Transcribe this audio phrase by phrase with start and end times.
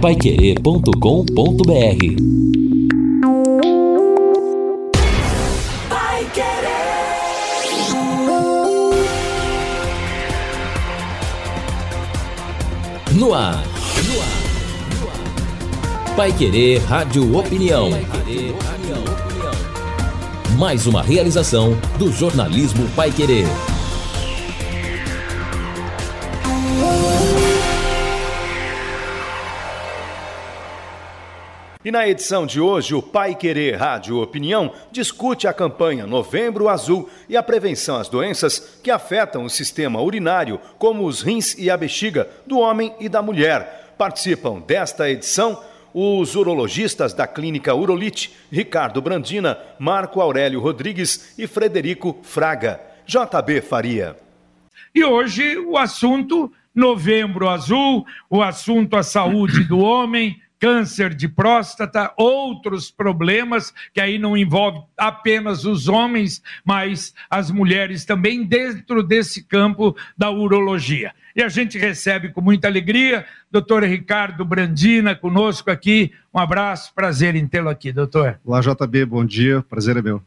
[0.00, 0.90] paiquerê.com.br
[13.12, 13.62] No ar.
[14.06, 14.22] No.
[16.16, 17.90] Pai Querer Rádio Opinião.
[20.58, 23.44] Mais uma realização do jornalismo Pai Querer.
[31.82, 37.08] E na edição de hoje, o Pai Querer Rádio Opinião discute a campanha Novembro Azul
[37.26, 41.78] e a prevenção às doenças que afetam o sistema urinário, como os rins e a
[41.78, 43.94] bexiga, do homem e da mulher.
[43.96, 45.62] Participam desta edição
[45.94, 52.78] os urologistas da Clínica Urolite, Ricardo Brandina, Marco Aurélio Rodrigues e Frederico Fraga.
[53.06, 54.16] JB Faria.
[54.94, 62.12] E hoje o assunto Novembro Azul, o assunto a saúde do homem, câncer de próstata,
[62.16, 69.42] outros problemas que aí não envolve apenas os homens, mas as mulheres também dentro desse
[69.42, 71.12] campo da urologia.
[71.34, 76.12] E a gente recebe com muita alegria doutor Ricardo Brandina conosco aqui.
[76.34, 78.38] Um abraço, prazer em tê-lo aqui, doutor.
[78.44, 80.22] Olá, JB, bom dia, prazer é meu.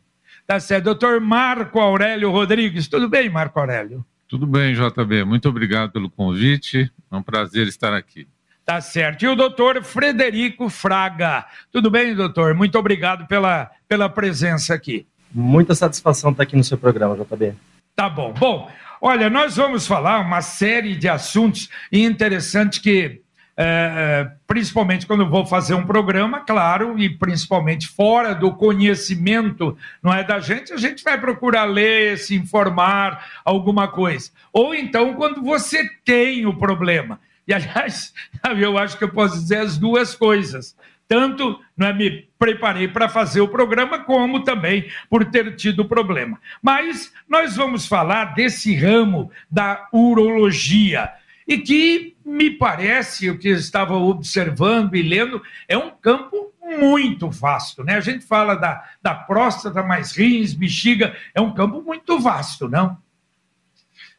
[0.48, 0.86] Tá certo.
[0.86, 4.06] Doutor Marco Aurélio Rodrigues, tudo bem, Marco Aurélio?
[4.28, 5.24] Tudo bem, JB.
[5.26, 6.92] Muito obrigado pelo convite.
[7.12, 8.28] É um prazer estar aqui.
[8.66, 9.24] Tá certo.
[9.24, 11.46] E o doutor Frederico Fraga.
[11.72, 12.54] Tudo bem, doutor?
[12.54, 15.06] Muito obrigado pela, pela presença aqui.
[15.34, 17.54] Muita satisfação estar aqui no seu programa, JB.
[17.94, 18.34] Tá bom.
[18.34, 23.22] Bom, olha, nós vamos falar uma série de assuntos interessantes que,
[23.58, 30.24] é, principalmente quando vou fazer um programa, claro, e principalmente fora do conhecimento, não é
[30.24, 34.32] da gente, a gente vai procurar ler, se informar, alguma coisa.
[34.54, 38.14] Ou então, quando você tem o problema e, aliás,
[38.60, 40.76] eu acho que eu posso dizer as duas coisas.
[41.08, 46.40] Tanto não é, me preparei para fazer o programa, como também por ter tido problema.
[46.62, 51.12] Mas nós vamos falar desse ramo da urologia.
[51.48, 57.30] E que me parece, o que eu estava observando e lendo, é um campo muito
[57.30, 57.96] vasto, né?
[57.96, 62.98] A gente fala da, da próstata, mais rins, bexiga, é um campo muito vasto, não?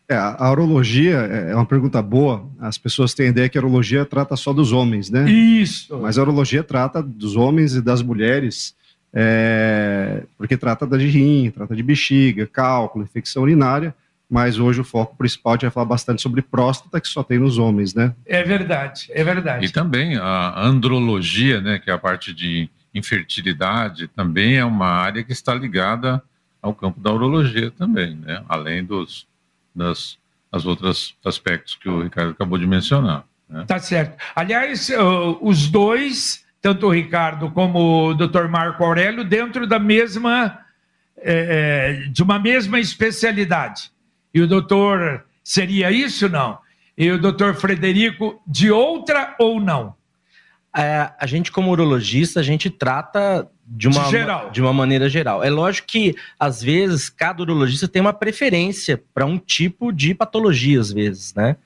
[0.08, 2.46] É, a urologia é, é uma pergunta boa.
[2.60, 5.30] As pessoas têm a ideia que a urologia trata só dos homens, né?
[5.30, 5.98] Isso.
[5.98, 8.74] Mas a urologia trata dos homens e das mulheres,
[9.12, 13.94] é, porque trata de rim, trata de bexiga, cálculo, infecção urinária.
[14.28, 17.94] Mas hoje o foco principal vai falar bastante sobre próstata, que só tem nos homens,
[17.94, 18.14] né?
[18.26, 19.66] É verdade, é verdade.
[19.66, 25.22] E também a andrologia, né, que é a parte de infertilidade, também é uma área
[25.22, 26.22] que está ligada
[26.60, 28.42] ao campo da urologia também, né?
[28.48, 29.26] Além dos
[29.74, 30.18] das
[30.54, 33.24] as outros aspectos que o Ricardo acabou de mencionar.
[33.48, 33.64] Né?
[33.66, 34.16] Tá certo.
[34.36, 38.46] Aliás, uh, os dois, tanto o Ricardo como o Dr.
[38.48, 40.60] Marco Aurélio, dentro da mesma,
[41.16, 43.90] é, de uma mesma especialidade.
[44.32, 46.58] E o doutor seria isso não?
[46.96, 49.96] E o doutor Frederico de outra ou não?
[50.76, 54.50] É, a gente, como urologista, a gente trata de uma, geral.
[54.50, 55.42] de uma maneira geral.
[55.42, 60.80] É lógico que, às vezes, cada urologista tem uma preferência para um tipo de patologia,
[60.80, 61.56] às vezes, né?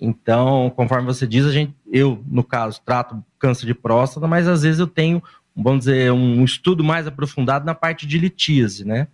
[0.00, 4.62] Então, conforme você diz, a gente, eu, no caso, trato câncer de próstata, mas às
[4.62, 5.22] vezes eu tenho,
[5.54, 9.06] vamos dizer, um estudo mais aprofundado na parte de litíase, né?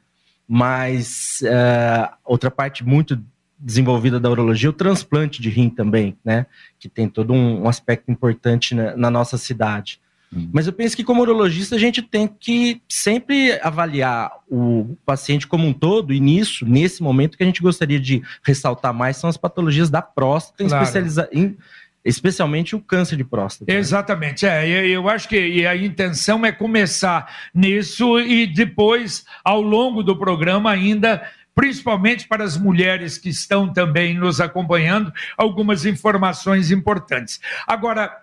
[0.48, 3.22] Mas uh, outra parte muito
[3.58, 6.46] desenvolvida da urologia, o transplante de rim também, né?
[6.78, 10.00] Que tem todo um, um aspecto importante na, na nossa cidade.
[10.34, 10.48] Hum.
[10.52, 15.66] Mas eu penso que, como urologista, a gente tem que sempre avaliar o paciente como
[15.66, 19.36] um todo, e nisso, nesse momento, que a gente gostaria de ressaltar mais são as
[19.36, 20.84] patologias da próstata, claro.
[20.84, 21.56] especializa em,
[22.04, 23.72] especialmente o câncer de próstata.
[23.72, 23.78] Né?
[23.78, 30.16] Exatamente, é, eu acho que a intenção é começar nisso e depois, ao longo do
[30.16, 31.22] programa, ainda
[31.54, 37.40] principalmente para as mulheres que estão também nos acompanhando, algumas informações importantes.
[37.66, 38.19] Agora,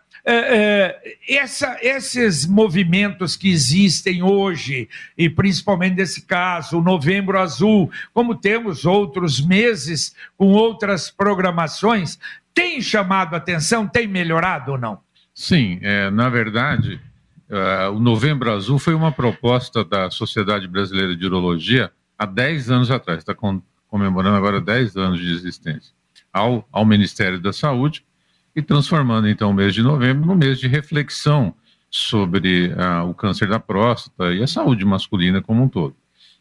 [1.27, 8.83] essa, esses movimentos que existem hoje, e principalmente nesse caso, o Novembro Azul, como temos
[8.83, 12.19] outros meses com outras programações,
[12.53, 14.99] tem chamado atenção, tem melhorado ou não?
[15.33, 16.99] Sim, é, na verdade,
[17.49, 22.91] uh, o Novembro Azul foi uma proposta da Sociedade Brasileira de Urologia há 10 anos
[22.91, 23.35] atrás, está
[23.87, 25.93] comemorando agora 10 anos de existência,
[26.33, 28.03] ao, ao Ministério da Saúde
[28.57, 31.53] e transformando então o mês de novembro no mês de reflexão
[31.91, 35.95] sobre uh, o câncer da próstata e a saúde masculina como um todo.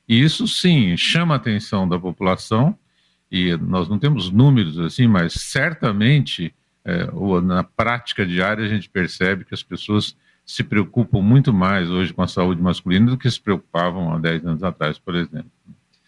[0.08, 2.74] E isso sim chama a atenção da população,
[3.30, 6.54] e nós não temos números assim, mas certamente
[6.86, 11.90] é, ou na prática diária, a gente percebe que as pessoas se preocupam muito mais
[11.90, 15.50] hoje com a saúde masculina do que se preocupavam há 10 anos atrás, por exemplo.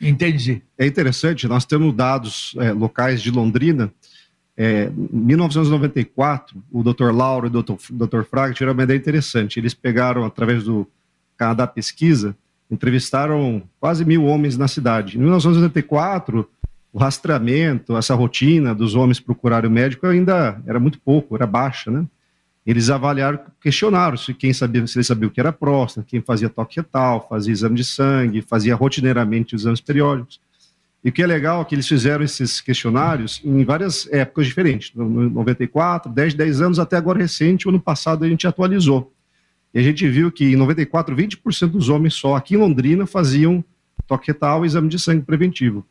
[0.00, 0.62] Entendi.
[0.78, 3.92] É interessante, nós temos dados é, locais de Londrina.
[4.60, 7.12] É, em 1994, o Dr.
[7.12, 7.74] Lauro e o Dr.
[7.92, 8.22] Dr.
[8.28, 9.60] Fraga tiveram uma ideia interessante.
[9.60, 10.84] Eles pegaram, através do
[11.36, 12.36] Canadá Pesquisa,
[12.68, 15.16] entrevistaram quase mil homens na cidade.
[15.16, 16.48] Em 1984,
[16.92, 21.88] o rastreamento, essa rotina dos homens procurarem o médico ainda era muito pouco, era baixa,
[21.88, 22.04] né?
[22.66, 26.50] Eles avaliaram, questionaram se quem sabia, se ele sabia o que era próstata, quem fazia
[26.50, 30.40] toque retal, fazia exame de sangue, fazia rotineiramente exames periódicos.
[31.04, 34.92] E o que é legal é que eles fizeram esses questionários em várias épocas diferentes,
[34.94, 39.12] no 94, 10, 10 anos, até agora recente, o ano passado a gente atualizou.
[39.72, 43.64] E a gente viu que em 94, 20% dos homens só aqui em Londrina faziam
[44.06, 45.86] toque retal exame de sangue preventivo.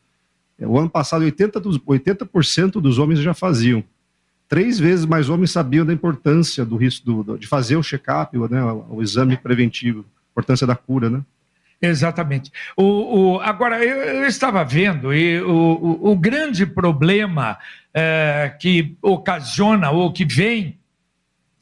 [0.60, 2.24] O ano passado, 80%, dos, 80
[2.80, 3.84] dos homens já faziam
[4.48, 8.62] três vezes mais homens sabiam da importância do risco do, de fazer o check-up, né,
[8.64, 11.22] o, exame preventivo, importância da cura, né?
[11.80, 12.50] Exatamente.
[12.76, 17.56] O, o agora, eu, eu, estava vendo, e o, o grande problema
[17.94, 20.78] é, que ocasiona ou que vem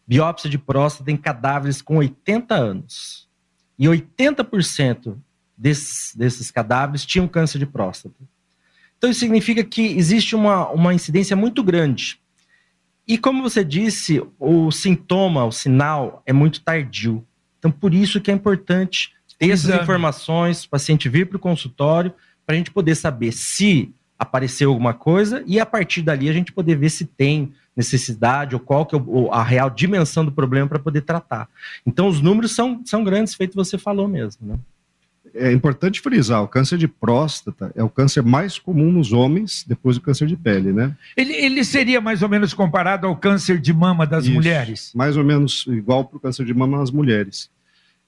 [0.08, 3.28] biópsia de próstata em cadáveres com 80 anos.
[3.78, 5.18] E 80%
[5.58, 8.16] desses, desses cadáveres tinham câncer de próstata.
[8.98, 12.20] Então, isso significa que existe uma, uma incidência muito grande.
[13.08, 17.26] E, como você disse, o sintoma, o sinal é muito tardio.
[17.60, 22.14] Então, por isso que é importante ter essas informações, o paciente vir para o consultório,
[22.46, 26.52] para a gente poder saber se apareceu alguma coisa e a partir dali a gente
[26.52, 29.00] poder ver se tem necessidade ou qual que é
[29.32, 31.48] a real dimensão do problema para poder tratar.
[31.86, 34.56] Então os números são, são grandes, feito você falou mesmo, né?
[35.36, 39.98] É importante frisar, o câncer de próstata é o câncer mais comum nos homens depois
[39.98, 40.96] do câncer de pele, né?
[41.16, 44.92] Ele, ele seria mais ou menos comparado ao câncer de mama das Isso, mulheres?
[44.96, 47.52] Mais ou menos igual para o câncer de mama nas mulheres.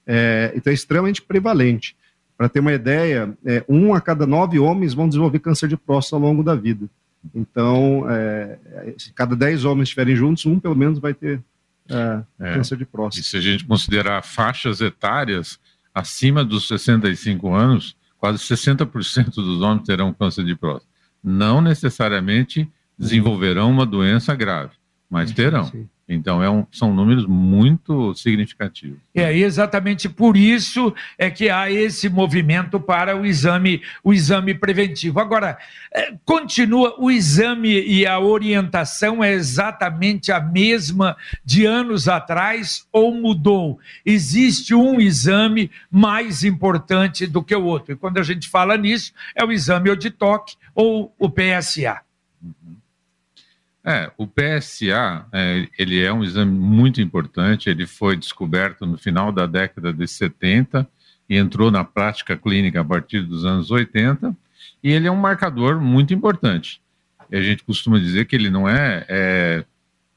[0.06, 1.96] É, então é extremamente prevalente.
[2.36, 6.16] Para ter uma ideia, é, um a cada nove homens vão desenvolver câncer de próstata
[6.16, 6.88] ao longo da vida.
[7.34, 8.58] Então, é,
[8.96, 11.42] se cada dez homens estiverem juntos, um pelo menos vai ter
[11.88, 13.20] é, é, câncer de próstata.
[13.20, 15.58] E se a gente considerar faixas etárias
[15.94, 20.86] acima dos 65 anos, quase 60% dos homens terão câncer de próstata.
[21.22, 22.66] Não necessariamente
[22.98, 24.72] desenvolverão uma doença grave,
[25.10, 25.64] mas terão.
[25.64, 25.88] Sim.
[26.12, 28.98] Então, é um, são números muito significativos.
[29.14, 35.20] É exatamente por isso é que há esse movimento para o exame, o exame preventivo.
[35.20, 35.56] Agora,
[35.94, 43.14] é, continua o exame e a orientação é exatamente a mesma de anos atrás ou
[43.14, 43.78] mudou?
[44.04, 47.92] Existe um exame mais importante do que o outro.
[47.92, 52.00] E quando a gente fala nisso, é o exame Oditoc ou o PSA.
[53.84, 59.32] É, o PSA, é, ele é um exame muito importante, ele foi descoberto no final
[59.32, 60.86] da década de 70
[61.28, 64.36] e entrou na prática clínica a partir dos anos 80,
[64.82, 66.80] e ele é um marcador muito importante.
[67.32, 69.64] A gente costuma dizer que ele não é, é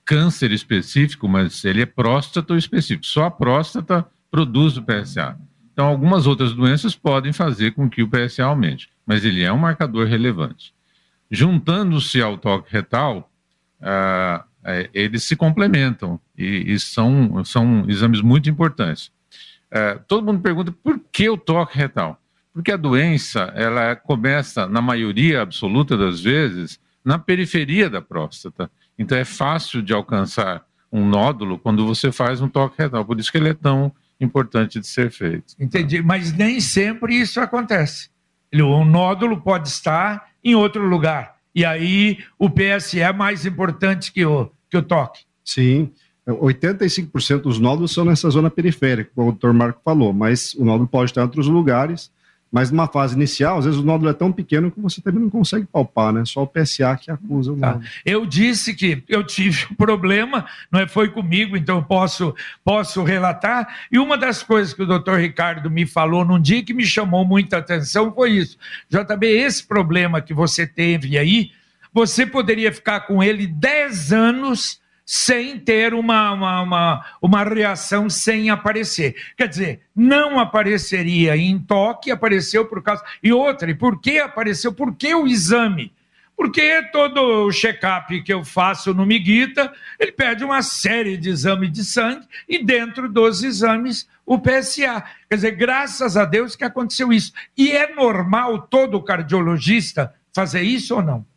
[0.04, 3.06] câncer específico, mas ele é próstata específico.
[3.06, 5.38] Só a próstata produz o PSA.
[5.72, 9.58] Então, algumas outras doenças podem fazer com que o PSA aumente, mas ele é um
[9.58, 10.74] marcador relevante.
[11.30, 13.32] Juntando-se ao toque retal,
[13.84, 14.44] uh,
[14.94, 19.12] eles se complementam e, e, são, são exames muito importantes.
[19.72, 22.20] Uh, todo mundo pergunta por que o toque retal?
[22.54, 28.70] Porque a doença ela começa, na maioria absoluta das vezes, na periferia da próstata.
[28.98, 33.04] Então é fácil de alcançar um nódulo quando você faz um toque retal.
[33.04, 35.56] Por isso que ele é tão importante de ser feito.
[35.60, 38.10] Entendi, mas nem sempre isso acontece.
[38.54, 41.36] O nódulo pode estar em outro lugar.
[41.56, 45.24] E aí o PSE é mais importante que o, que o toque.
[45.44, 45.92] Sim.
[46.28, 50.88] 85% dos nódulos são nessa zona periférica, como o doutor Marco falou, mas o nódulo
[50.88, 52.12] pode estar em outros lugares.
[52.54, 55.30] Mas numa fase inicial, às vezes o nódulo é tão pequeno que você também não
[55.32, 56.24] consegue palpar, né?
[56.24, 57.72] Só o PSA que acusa o tá.
[57.72, 57.86] nódulo.
[58.06, 63.02] Eu disse que eu tive um problema, não é, foi comigo, então eu posso, posso
[63.02, 63.68] relatar.
[63.92, 67.26] E uma das coisas que o doutor Ricardo me falou num dia que me chamou
[67.26, 68.56] muita atenção foi isso.
[68.88, 71.50] JB, esse problema que você teve aí,
[71.92, 78.50] você poderia ficar com ele 10 anos sem ter uma, uma, uma, uma, reação sem
[78.50, 79.16] aparecer.
[79.36, 83.04] Quer dizer, não apareceria em toque, apareceu por causa.
[83.22, 84.74] E outra, e por que apareceu?
[84.74, 85.92] Por que o exame?
[86.36, 91.72] Porque todo o check-up que eu faço no Miguita, ele pede uma série de exames
[91.72, 95.04] de sangue e dentro dos exames o PSA.
[95.30, 97.34] Quer dizer, graças a Deus que aconteceu isso.
[97.58, 101.33] E é normal todo cardiologista fazer isso ou não?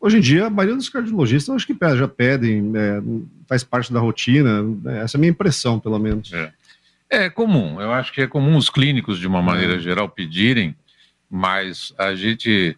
[0.00, 3.02] Hoje em dia, a maioria dos cardiologistas acho que já pedem, é,
[3.48, 5.02] faz parte da rotina, né?
[5.02, 6.32] essa é a minha impressão, pelo menos.
[6.32, 6.52] É.
[7.10, 9.78] é comum, eu acho que é comum os clínicos, de uma maneira é.
[9.78, 10.76] geral, pedirem,
[11.30, 12.76] mas a gente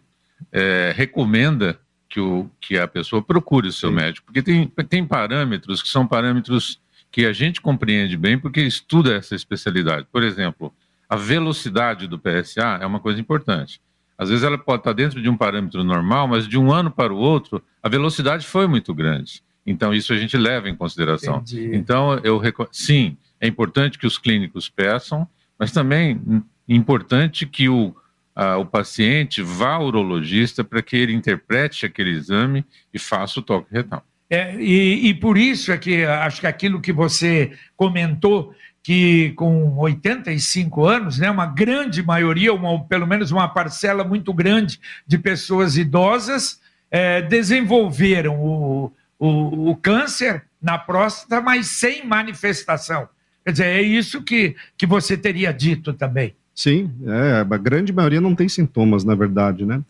[0.51, 3.95] é, recomenda que, o, que a pessoa procure o seu Sim.
[3.95, 6.79] médico, porque tem, tem parâmetros que são parâmetros
[7.11, 10.07] que a gente compreende bem porque estuda essa especialidade.
[10.11, 10.73] Por exemplo,
[11.07, 13.81] a velocidade do PSA é uma coisa importante.
[14.19, 17.13] Às vezes ela pode estar dentro de um parâmetro normal, mas de um ano para
[17.13, 19.41] o outro, a velocidade foi muito grande.
[19.65, 21.37] Então, isso a gente leva em consideração.
[21.37, 21.69] Entendi.
[21.73, 25.25] Então, eu sim, é importante que os clínicos peçam,
[25.57, 26.19] mas também
[26.67, 27.95] é importante que o,
[28.35, 33.43] a, o paciente vá ao urologista para que ele interprete aquele exame e faça o
[33.43, 34.03] toque retal.
[34.29, 38.53] É, e, e, por isso é que acho que aquilo que você comentou
[38.89, 44.79] que com 85 anos, né, uma grande maioria, uma, pelo menos uma parcela muito grande
[45.05, 53.07] de pessoas idosas é, desenvolveram o, o, o, câncer na próstata, mas sem manifestação.
[53.45, 56.33] Quer dizer, é isso que, que você teria dito também.
[56.55, 59.83] Sim, é, a grande maioria não tem sintomas, na verdade, né?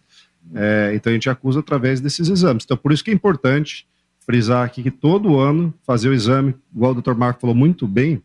[0.53, 2.65] É, então a gente acusa através desses exames.
[2.65, 3.87] Então, por isso que é importante
[4.25, 7.13] frisar aqui que todo ano fazer o exame, igual o Dr.
[7.13, 8.21] Marco falou muito bem,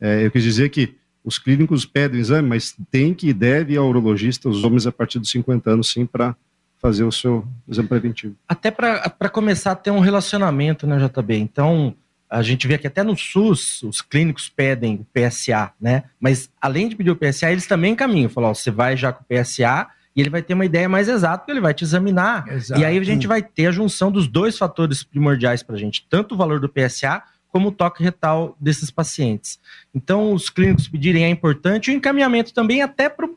[0.00, 3.76] é, eu quis dizer que os clínicos pedem exame, mas tem que e deve ir
[3.76, 6.34] ao urologista, os homens a partir dos 50 anos, sim, para
[6.80, 8.34] fazer o seu exame preventivo.
[8.48, 11.36] Até para começar a ter um relacionamento, né, JB?
[11.36, 11.94] Então,
[12.30, 16.04] a gente vê que até no SUS os clínicos pedem o PSA, né?
[16.20, 18.30] Mas além de pedir o PSA, eles também caminham.
[18.30, 21.08] Falam, ó, você vai já com o PSA e ele vai ter uma ideia mais
[21.08, 22.46] exata, porque ele vai te examinar.
[22.48, 22.80] Exato.
[22.80, 26.06] E aí a gente vai ter a junção dos dois fatores primordiais para a gente,
[26.08, 29.58] tanto o valor do PSA como o toque retal desses pacientes.
[29.94, 33.28] Então, os clínicos pedirem é importante, o encaminhamento também, até para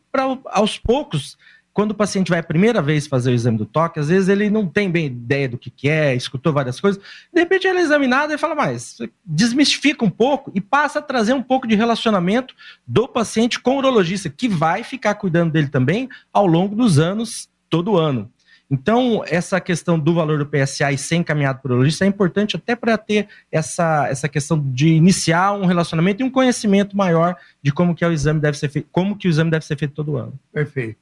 [0.45, 1.37] aos poucos,
[1.73, 4.49] quando o paciente vai a primeira vez fazer o exame do toque, às vezes ele
[4.49, 7.01] não tem bem ideia do que, que é, escutou várias coisas,
[7.33, 11.33] de repente ele é examinado e fala, mais, desmistifica um pouco e passa a trazer
[11.33, 12.53] um pouco de relacionamento
[12.85, 17.49] do paciente com o urologista, que vai ficar cuidando dele também ao longo dos anos,
[17.69, 18.29] todo ano.
[18.71, 22.73] Então, essa questão do valor do PSA e ser encaminhado por urologista é importante até
[22.73, 27.93] para ter essa, essa questão de iniciar um relacionamento e um conhecimento maior de como
[27.93, 30.15] que é o exame deve ser feito, como que o exame deve ser feito todo
[30.15, 30.39] ano.
[30.53, 30.97] Perfeito.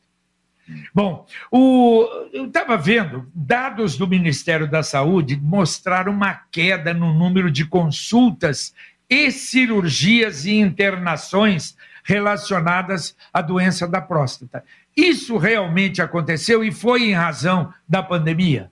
[0.93, 7.51] Bom, o, eu estava vendo, dados do Ministério da Saúde mostraram uma queda no número
[7.51, 8.73] de consultas
[9.07, 14.63] e cirurgias e internações relacionadas à doença da próstata.
[14.99, 18.69] Isso realmente aconteceu e foi em razão da pandemia?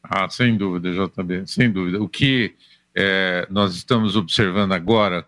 [0.00, 2.00] Ah, sem dúvida, JB, sem dúvida.
[2.00, 2.54] O que
[2.94, 5.26] é, nós estamos observando agora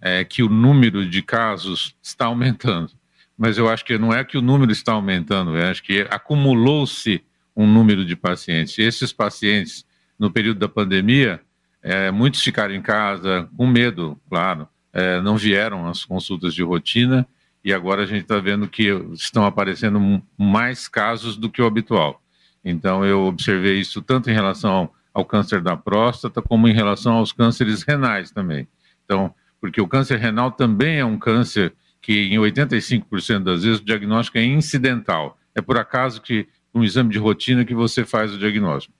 [0.00, 2.92] é que o número de casos está aumentando.
[3.36, 7.22] Mas eu acho que não é que o número está aumentando, eu acho que acumulou-se
[7.54, 8.78] um número de pacientes.
[8.78, 9.84] E esses pacientes,
[10.16, 11.40] no período da pandemia,
[11.82, 17.26] é, muitos ficaram em casa com medo, claro, é, não vieram às consultas de rotina
[17.64, 22.22] e agora a gente está vendo que estão aparecendo mais casos do que o habitual.
[22.64, 27.32] Então, eu observei isso tanto em relação ao câncer da próstata, como em relação aos
[27.32, 28.68] cânceres renais também.
[29.04, 33.84] Então, porque o câncer renal também é um câncer que, em 85% das vezes, o
[33.84, 35.38] diagnóstico é incidental.
[35.54, 38.94] É por acaso que um exame de rotina que você faz o diagnóstico.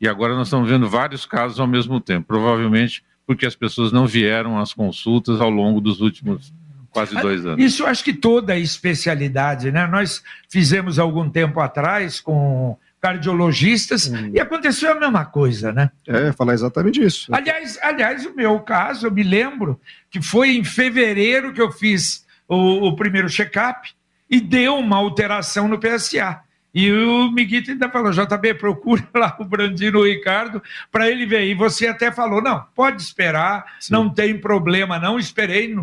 [0.00, 4.06] E agora nós estamos vendo vários casos ao mesmo tempo, provavelmente porque as pessoas não
[4.06, 6.52] vieram às consultas ao longo dos últimos
[6.94, 7.62] quase dois anos.
[7.62, 9.86] Isso acho que toda a especialidade, né?
[9.86, 14.30] Nós fizemos algum tempo atrás com cardiologistas hum.
[14.32, 15.90] e aconteceu a mesma coisa, né?
[16.06, 17.34] É, falar exatamente isso.
[17.34, 19.78] Aliás, aliás, o meu caso, eu me lembro
[20.10, 23.90] que foi em fevereiro que eu fiz o, o primeiro check-up
[24.30, 26.40] e deu uma alteração no PSA.
[26.74, 31.44] E o Miguito ainda falou: JB, procura lá o Brandino Ricardo para ele ver.
[31.44, 33.92] E você até falou: não, pode esperar, Sim.
[33.92, 35.18] não tem problema, não.
[35.18, 35.74] Esperei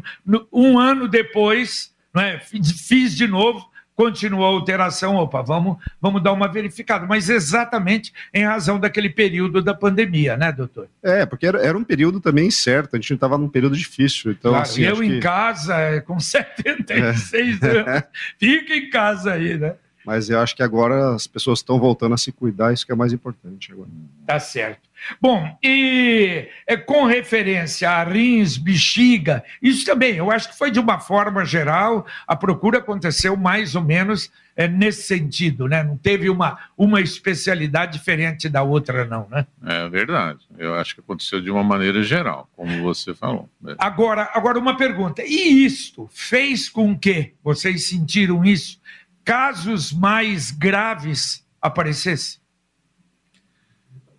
[0.51, 2.39] um ano depois, é?
[2.39, 8.43] fiz de novo, continuou a alteração, opa, vamos, vamos dar uma verificada, mas exatamente em
[8.43, 10.87] razão daquele período da pandemia, né, doutor?
[11.03, 14.31] É, porque era, era um período também incerto, a gente estava num período difícil.
[14.31, 15.19] Então, claro, assim, eu em que...
[15.19, 17.67] casa, é, com 76 é.
[17.69, 18.03] anos,
[18.39, 19.75] fica em casa aí, né?
[20.05, 22.95] Mas eu acho que agora as pessoas estão voltando a se cuidar, isso que é
[22.95, 23.89] mais importante agora.
[24.25, 24.89] Tá certo.
[25.19, 30.79] Bom, e é, com referência a rins, bexiga, isso também, eu acho que foi de
[30.79, 35.83] uma forma geral, a procura aconteceu mais ou menos é, nesse sentido, né?
[35.83, 39.47] Não teve uma, uma especialidade diferente da outra, não, né?
[39.65, 40.39] É verdade.
[40.57, 43.49] Eu acho que aconteceu de uma maneira geral, como você falou.
[43.67, 43.75] É.
[43.77, 45.23] Agora, agora uma pergunta.
[45.25, 48.79] E isto fez com que vocês sentiram isso?
[49.23, 52.41] Casos mais graves aparecessem?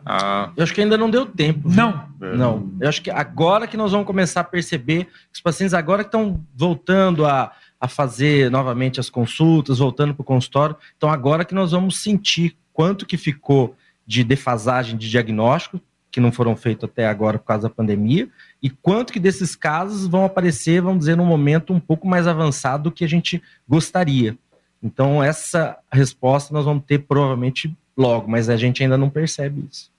[0.05, 0.53] Ah.
[0.57, 1.69] Eu acho que ainda não deu tempo.
[1.69, 2.09] Não.
[2.21, 2.37] Viu?
[2.37, 2.73] Não.
[2.81, 6.09] Eu acho que agora que nós vamos começar a perceber que os pacientes agora que
[6.09, 11.55] estão voltando a, a fazer novamente as consultas, voltando para o consultório, então agora que
[11.55, 15.81] nós vamos sentir quanto que ficou de defasagem de diagnóstico,
[16.11, 18.29] que não foram feitos até agora por causa da pandemia,
[18.63, 22.85] e quanto que desses casos vão aparecer, vamos dizer, num momento um pouco mais avançado
[22.85, 24.37] do que a gente gostaria.
[24.83, 29.91] Então, essa resposta nós vamos ter provavelmente logo, mas a gente ainda não percebe isso.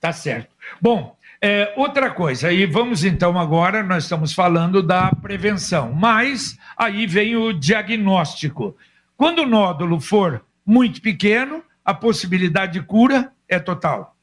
[0.00, 0.48] Tá certo.
[0.80, 7.06] Bom, é, outra coisa, e vamos então agora, nós estamos falando da prevenção, mas aí
[7.06, 8.76] vem o diagnóstico.
[9.16, 14.14] Quando o nódulo for muito pequeno, a possibilidade de cura é total.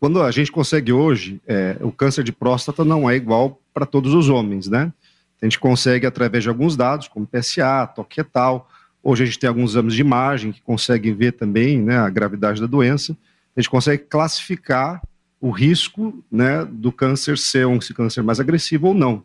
[0.00, 4.12] Quando a gente consegue hoje, é, o câncer de próstata não é igual para todos
[4.14, 4.92] os homens, né?
[5.42, 8.70] A gente consegue, através de alguns dados, como PSA, toque retal,
[9.02, 12.60] hoje a gente tem alguns exames de imagem que conseguem ver também né, a gravidade
[12.60, 13.16] da doença,
[13.56, 15.02] a gente consegue classificar
[15.40, 19.24] o risco né, do câncer ser um câncer mais agressivo ou não.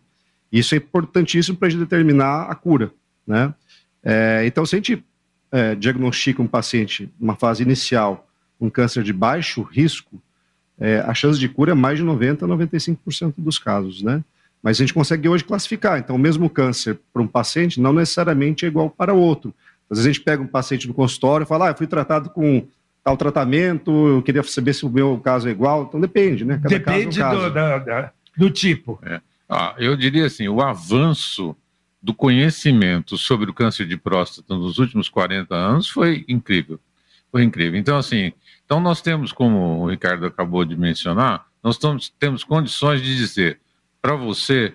[0.52, 2.92] Isso é importantíssimo para a gente determinar a cura.
[3.26, 3.54] Né?
[4.04, 5.06] É, então, se a gente
[5.52, 8.28] é, diagnostica um paciente numa fase inicial
[8.60, 10.20] um câncer de baixo risco,
[10.80, 14.02] é, a chance de cura é mais de 90% a 95% dos casos.
[14.02, 14.24] Né?
[14.62, 16.00] Mas a gente consegue hoje classificar.
[16.00, 19.54] Então, o mesmo câncer para um paciente não necessariamente é igual para outro.
[19.90, 22.30] Às vezes a gente pega um paciente no consultório e fala, ah, eu fui tratado
[22.30, 22.68] com
[23.04, 25.84] tal tratamento, eu queria saber se o meu caso é igual.
[25.84, 26.60] Então depende, né?
[26.62, 28.12] Cada depende caso é um caso.
[28.36, 29.00] Do, do, tipo.
[29.04, 29.22] É.
[29.48, 31.56] Ah, eu diria assim, o avanço
[32.02, 36.80] do conhecimento sobre o câncer de próstata nos últimos 40 anos foi incrível.
[37.32, 37.80] Foi incrível.
[37.80, 38.34] Então, assim,
[38.66, 43.60] então nós temos, como o Ricardo acabou de mencionar, nós temos, temos condições de dizer,
[44.08, 44.74] para você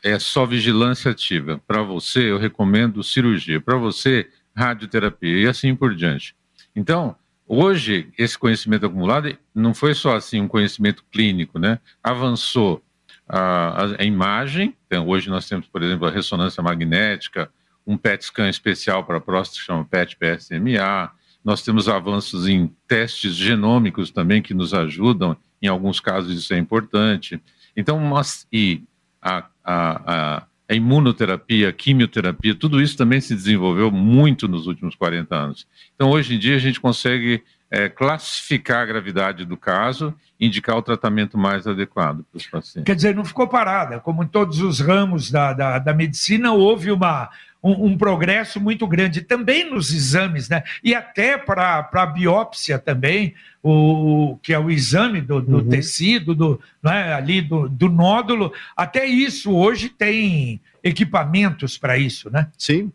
[0.00, 5.92] é só vigilância ativa, para você eu recomendo cirurgia, para você radioterapia e assim por
[5.92, 6.36] diante.
[6.76, 7.16] Então,
[7.48, 11.80] hoje, esse conhecimento acumulado não foi só assim um conhecimento clínico, né?
[12.00, 12.80] Avançou
[13.28, 17.50] a, a, imagem, então, hoje nós temos, por exemplo, a ressonância magnética,
[17.84, 21.10] um PET scan especial para próstata que chama PET-PSMA,
[21.44, 26.58] nós temos avanços em testes genômicos também que nos ajudam, em alguns casos isso é
[26.58, 27.42] importante.
[27.76, 28.82] Então, mas, e
[29.22, 34.94] a, a, a a imunoterapia, a quimioterapia, tudo isso também se desenvolveu muito nos últimos
[34.94, 35.66] 40 anos.
[35.96, 40.82] Então, hoje em dia, a gente consegue é, classificar a gravidade do caso indicar o
[40.82, 42.84] tratamento mais adequado para os pacientes.
[42.84, 43.98] Quer dizer, não ficou parada.
[43.98, 47.28] Como em todos os ramos da, da, da medicina, houve uma,
[47.62, 50.62] um, um, progresso muito grande também nos exames, né?
[50.82, 55.68] E até para a biópsia também, o, que é o exame do, do uhum.
[55.68, 62.48] tecido, do, né, ali do, do nódulo, até isso hoje tem equipamentos para isso, né?
[62.56, 62.90] Sim,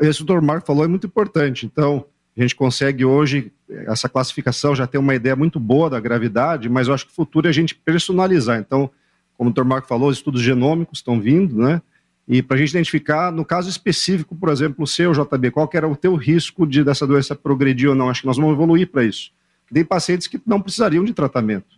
[0.00, 0.40] esse o Dr.
[0.40, 1.66] Marco falou é muito importante.
[1.66, 3.50] Então, a gente consegue hoje,
[3.86, 7.14] essa classificação já tem uma ideia muito boa da gravidade, mas eu acho que o
[7.14, 8.58] futuro é a gente personalizar.
[8.58, 8.90] Então,
[9.36, 9.64] como o Dr.
[9.64, 11.80] Marco falou, os estudos genômicos estão vindo, né?
[12.28, 15.76] E para a gente identificar, no caso específico, por exemplo, o seu JB, qual que
[15.76, 18.10] era o teu risco de dessa doença progredir ou não?
[18.10, 19.30] Acho que nós vamos evoluir para isso.
[19.72, 21.76] Tem pacientes que não precisariam de tratamento.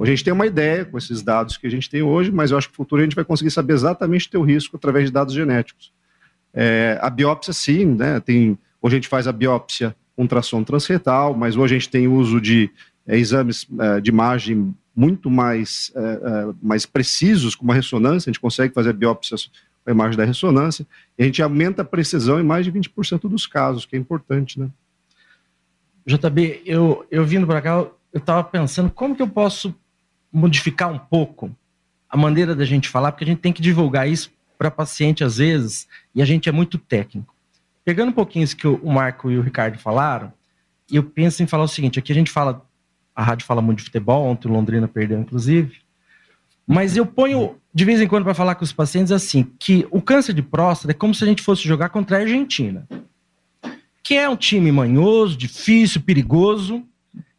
[0.00, 2.58] A gente tem uma ideia com esses dados que a gente tem hoje, mas eu
[2.58, 5.12] acho que no futuro a gente vai conseguir saber exatamente o teu risco através de
[5.12, 5.92] dados genéticos.
[6.52, 8.20] É, a biópsia, sim, né?
[8.20, 12.40] Tem, hoje a gente faz a biópsia ultrassom transretal, mas hoje a gente tem uso
[12.40, 12.70] de
[13.06, 18.32] é, exames é, de imagem muito mais, é, é, mais precisos, com uma ressonância, a
[18.32, 19.50] gente consegue fazer biópsias com
[19.86, 20.86] a imagem da ressonância,
[21.18, 24.58] e a gente aumenta a precisão em mais de 20% dos casos, que é importante,
[24.60, 24.68] né?
[26.06, 29.74] JB, eu, eu vindo para cá, eu estava pensando como que eu posso
[30.32, 31.54] modificar um pouco
[32.08, 35.36] a maneira da gente falar, porque a gente tem que divulgar isso para paciente às
[35.38, 37.34] vezes, e a gente é muito técnico.
[37.84, 40.32] Pegando um pouquinho isso que o Marco e o Ricardo falaram,
[40.90, 42.64] eu penso em falar o seguinte: aqui a gente fala,
[43.14, 45.80] a rádio fala muito de futebol, ontem o Londrina perdeu, inclusive,
[46.66, 50.02] mas eu ponho de vez em quando para falar com os pacientes assim, que o
[50.02, 52.86] câncer de próstata é como se a gente fosse jogar contra a Argentina.
[54.02, 56.84] que é um time manhoso, difícil, perigoso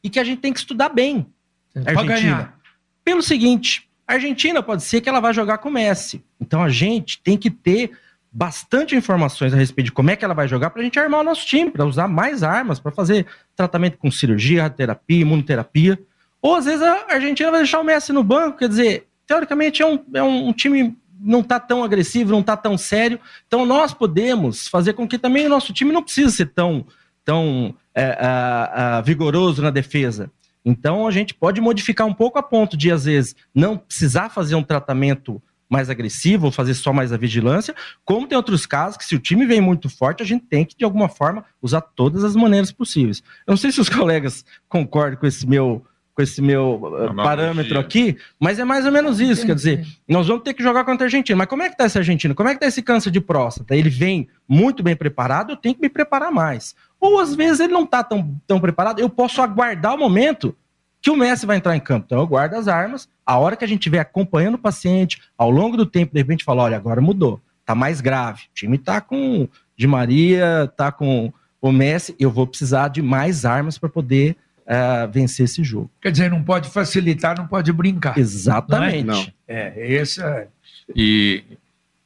[0.02, 1.26] e que a gente tem que estudar bem.
[1.74, 2.58] Para ganhar.
[3.04, 6.24] Pelo seguinte, a Argentina pode ser que ela vá jogar com o Messi.
[6.40, 7.92] Então a gente tem que ter
[8.32, 11.20] bastante informações a respeito de como é que ela vai jogar para a gente armar
[11.20, 16.00] o nosso time, para usar mais armas, para fazer tratamento com cirurgia, terapia, imunoterapia.
[16.42, 19.86] Ou às vezes a Argentina vai deixar o Messi no banco, quer dizer, teoricamente é
[19.86, 23.18] um, é um time não está tão agressivo, não está tão sério.
[23.48, 26.86] Então nós podemos fazer com que também o nosso time não precise ser tão,
[27.24, 30.30] tão é, a, a, vigoroso na defesa.
[30.66, 34.56] Então a gente pode modificar um pouco a ponto de, às vezes, não precisar fazer
[34.56, 39.16] um tratamento mais agressivo fazer só mais a vigilância, como tem outros casos que se
[39.16, 42.36] o time vem muito forte, a gente tem que, de alguma forma, usar todas as
[42.36, 43.24] maneiras possíveis.
[43.48, 47.80] Eu não sei se os colegas concordam com esse meu com esse meu uh, parâmetro
[47.80, 51.06] aqui, mas é mais ou menos isso, quer dizer, nós vamos ter que jogar contra
[51.06, 52.36] a Argentina, mas como é que tá esse argentino?
[52.36, 53.76] Como é que tá esse câncer de próstata?
[53.76, 56.76] Ele vem muito bem preparado, eu tenho que me preparar mais.
[57.00, 60.56] Ou às vezes ele não tá tão, tão preparado, eu posso aguardar o momento
[61.02, 62.06] que o Messi vai entrar em campo.
[62.06, 65.50] Então eu guardo as armas, a hora que a gente estiver acompanhando o paciente, ao
[65.50, 68.44] longo do tempo, de repente fala, olha, agora mudou, tá mais grave.
[68.44, 73.46] O time tá com Di Maria, tá com o Messi, eu vou precisar de mais
[73.46, 74.36] armas para poder
[74.72, 75.92] uh, vencer esse jogo.
[76.02, 78.18] Quer dizer, não pode facilitar, não pode brincar.
[78.18, 79.04] Exatamente.
[79.04, 79.34] Não é, não.
[79.48, 80.48] é esse é...
[80.96, 81.44] E,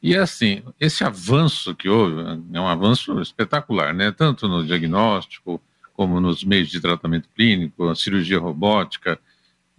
[0.02, 4.12] e assim, esse avanço que houve é um avanço espetacular, né?
[4.12, 5.62] Tanto no diagnóstico,
[5.94, 9.18] como nos meios de tratamento clínico, a cirurgia robótica.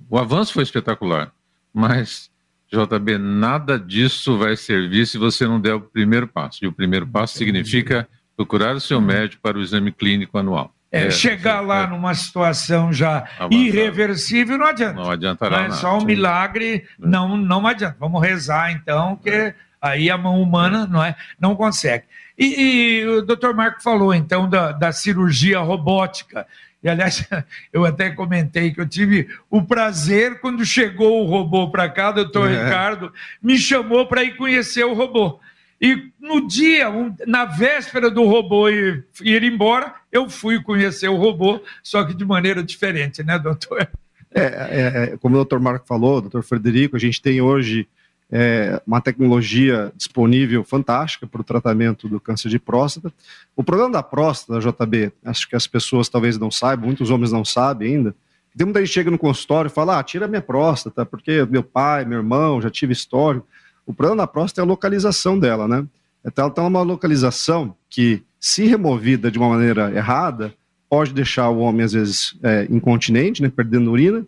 [0.08, 1.32] O avanço foi espetacular,
[1.72, 2.30] mas,
[2.72, 6.64] JB, nada disso vai servir se você não der o primeiro passo.
[6.64, 10.75] E o primeiro passo significa procurar o seu médico para o exame clínico anual.
[10.96, 13.54] É, é, chegar lá é, numa situação já avançado.
[13.54, 14.94] irreversível não adianta.
[14.94, 15.58] Não adiantará.
[15.58, 16.06] Não é só um sim.
[16.06, 17.96] milagre, não, não adianta.
[17.98, 19.54] Vamos rezar então, que é.
[19.80, 22.04] aí a mão humana não, é, não consegue.
[22.38, 26.46] E, e o doutor Marco falou, então, da, da cirurgia robótica.
[26.82, 27.26] E, aliás,
[27.72, 32.50] eu até comentei que eu tive o prazer, quando chegou o robô para cá, doutor
[32.50, 32.64] é.
[32.64, 35.40] Ricardo, me chamou para ir conhecer o robô.
[35.80, 36.86] E no dia,
[37.26, 42.24] na véspera do robô ir, ir embora, eu fui conhecer o robô, só que de
[42.24, 43.88] maneira diferente, né, doutor?
[44.34, 47.86] É, é, é como o doutor Marco falou, doutor Frederico, a gente tem hoje
[48.30, 53.12] é, uma tecnologia disponível fantástica para o tratamento do câncer de próstata.
[53.54, 57.44] O problema da próstata, JB, acho que as pessoas talvez não saibam, muitos homens não
[57.44, 58.14] sabem ainda,
[58.56, 62.06] tem muita gente chega no consultório e fala, ah, tira minha próstata, porque meu pai,
[62.06, 63.42] meu irmão, já tive história.
[63.86, 65.86] O problema da próstata é a localização dela, né?
[66.24, 70.52] Então ela tem uma localização que, se removida de uma maneira errada,
[70.90, 74.26] pode deixar o homem, às vezes, é, incontinente, né, perdendo urina,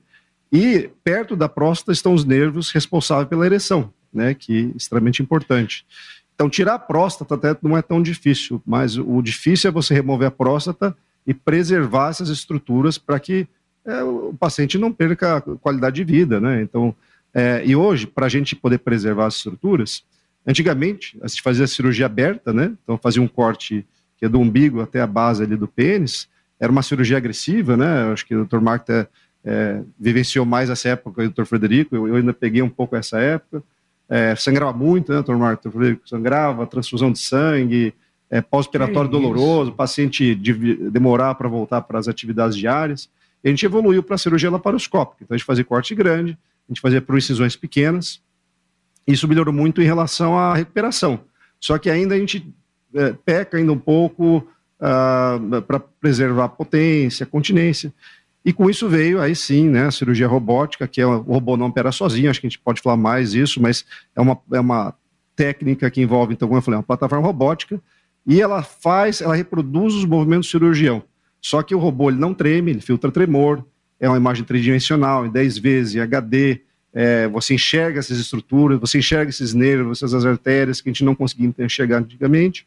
[0.52, 5.84] e perto da próstata estão os nervos responsáveis pela ereção, né, que é extremamente importante.
[6.34, 10.28] Então, tirar a próstata até não é tão difícil, mas o difícil é você remover
[10.28, 13.46] a próstata e preservar essas estruturas para que
[13.84, 16.62] é, o paciente não perca qualidade de vida, né?
[16.62, 16.94] Então,
[17.38, 20.02] é, e hoje, para a gente poder preservar as estruturas,
[20.44, 22.72] antigamente a gente fazia cirurgia aberta, né?
[22.82, 26.72] Então, fazia um corte que é do umbigo até a base ali do pênis, era
[26.72, 28.10] uma cirurgia agressiva, né?
[28.12, 28.58] Acho que o Dr.
[28.58, 29.08] Marco até
[29.44, 31.44] é, vivenciou mais essa época, o Dr.
[31.44, 33.62] Frederico, eu, eu, ainda peguei um pouco essa época.
[34.08, 35.36] É, sangrava muito, né, Dr.
[35.36, 35.68] Marco?
[35.68, 35.72] Dr.
[35.72, 37.94] Frederico sangrava, transfusão de sangue,
[38.28, 43.08] é, pós-operatório doloroso, o paciente de, demorar para voltar para as atividades diárias.
[43.44, 45.22] E a gente evoluiu para a cirurgia laparoscópica.
[45.22, 46.36] Então a gente fazia corte grande,
[46.68, 48.20] a gente fazia por incisões pequenas.
[49.06, 51.20] Isso melhorou muito em relação à recuperação.
[51.58, 52.46] Só que ainda a gente
[52.94, 54.46] é, peca ainda um pouco
[54.80, 57.92] ah, para preservar a potência, a continência.
[58.44, 61.66] E com isso veio aí sim, né, a cirurgia robótica, que é o robô não
[61.66, 64.94] opera sozinho, acho que a gente pode falar mais isso, mas é uma, é uma
[65.34, 67.80] técnica que envolve, então, como eu falei, uma plataforma robótica,
[68.26, 71.02] e ela faz, ela reproduz os movimentos do cirurgião.
[71.40, 73.64] Só que o robô ele não treme, ele filtra tremor,
[74.00, 76.60] é uma imagem tridimensional, em 10 vezes, em HD,
[76.92, 81.14] é, você enxerga essas estruturas, você enxerga esses nervos, essas artérias que a gente não
[81.14, 82.66] conseguia enxergar antigamente,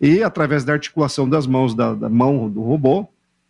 [0.00, 3.08] e através da articulação das mãos, da, da mão do robô,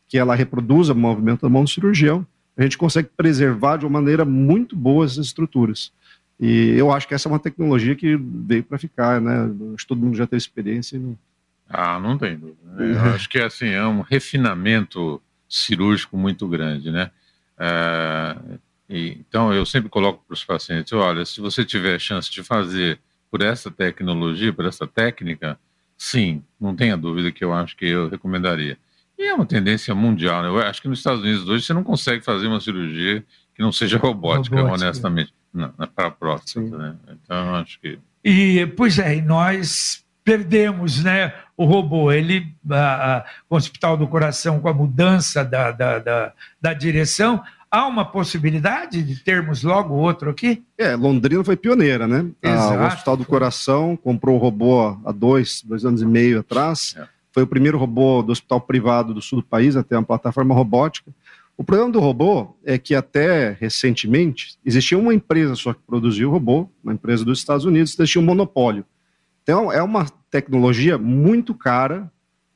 [0.08, 2.24] que ela reproduz o movimento da mão do cirurgião,
[2.56, 5.92] a gente consegue preservar de uma maneira muito boa essas estruturas.
[6.38, 9.50] E eu acho que essa é uma tecnologia que veio para ficar, né?
[9.74, 10.98] Acho que todo mundo já teve experiência.
[10.98, 11.14] Né?
[11.68, 12.58] Ah, não tem dúvida.
[12.64, 12.92] Né?
[12.96, 17.10] Eu acho que assim, é um refinamento cirúrgico muito grande, né?
[17.58, 18.36] É,
[18.88, 22.98] e, então, eu sempre coloco para os pacientes, olha, se você tiver chance de fazer
[23.30, 25.58] por essa tecnologia, por essa técnica,
[25.96, 28.78] sim, não tenha dúvida que eu acho que eu recomendaria.
[29.18, 30.48] E é uma tendência mundial, né?
[30.48, 33.72] Eu acho que nos Estados Unidos hoje você não consegue fazer uma cirurgia que não
[33.72, 34.84] seja robótica, robótica.
[34.84, 35.34] honestamente,
[35.94, 36.94] para a próstata, né?
[37.08, 37.98] Então, acho que...
[38.22, 42.10] E, pois é, e nós perdemos né, o robô.
[42.10, 47.40] Ele, a, a, o Hospital do Coração, com a mudança da, da, da, da direção,
[47.70, 50.64] há uma possibilidade de termos logo outro aqui?
[50.76, 52.26] É, Londrina foi pioneira, né?
[52.42, 52.76] Exato.
[52.76, 56.96] o Hospital do Coração comprou o robô há dois, dois anos e meio atrás.
[56.98, 57.06] É.
[57.30, 60.54] Foi o primeiro robô do hospital privado do sul do país a ter uma plataforma
[60.54, 61.12] robótica.
[61.56, 66.32] O problema do robô é que até recentemente existia uma empresa só que produzia o
[66.32, 68.84] robô, uma empresa dos Estados Unidos, que tinha um monopólio.
[69.46, 72.10] Então é uma tecnologia muito cara,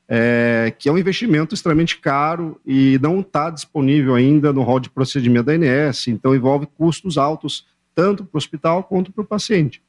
[0.09, 4.89] é, que é um investimento extremamente caro e não está disponível ainda no rol de
[4.89, 9.81] procedimento da ANS, então envolve custos altos tanto para o hospital quanto para o paciente.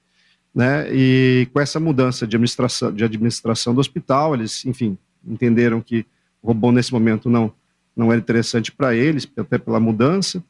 [0.55, 0.95] Né?
[0.95, 6.07] E com essa mudança de administração, de administração do hospital, eles, enfim, entenderam que
[6.41, 7.53] o robô nesse momento não
[7.97, 10.43] não era interessante para eles, até pela mudança.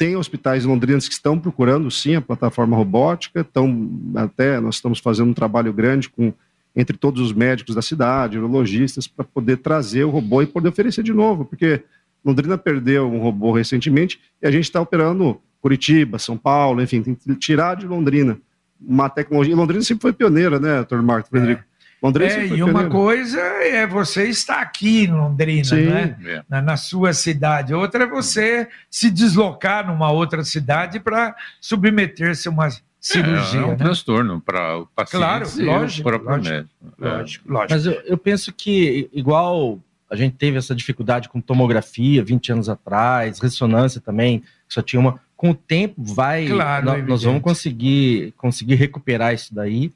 [0.00, 5.28] Tem hospitais londrinos que estão procurando, sim, a plataforma robótica, estão, até nós estamos fazendo
[5.28, 6.32] um trabalho grande com
[6.74, 11.02] entre todos os médicos da cidade, urologistas, para poder trazer o robô e poder oferecer
[11.02, 11.82] de novo, porque
[12.24, 17.14] Londrina perdeu um robô recentemente e a gente está operando Curitiba, São Paulo, enfim, tem
[17.14, 18.40] que tirar de Londrina
[18.80, 19.54] uma tecnologia.
[19.54, 21.60] Londrina sempre foi pioneira, né, doutor Marco Frederico?
[21.60, 21.69] É.
[22.02, 26.16] Londrina é, e uma coisa é você estar aqui em Londrina, Sim, né?
[26.24, 26.42] É.
[26.48, 27.74] Na, na, sua cidade.
[27.74, 33.60] Outra é você se deslocar numa outra cidade para submeter-se a uma cirurgia.
[33.60, 33.76] É, é um né?
[33.76, 36.74] transtorno para o paciente claro, e lógico, o próprio lógico, médico.
[36.98, 37.72] Lógico, lógico.
[37.74, 39.78] Mas eu, eu penso que, igual
[40.10, 45.20] a gente teve essa dificuldade com tomografia 20 anos atrás, ressonância também, só tinha uma.
[45.36, 46.46] Com o tempo, vai.
[46.48, 49.92] Claro, nós, nós vamos conseguir, conseguir recuperar isso daí.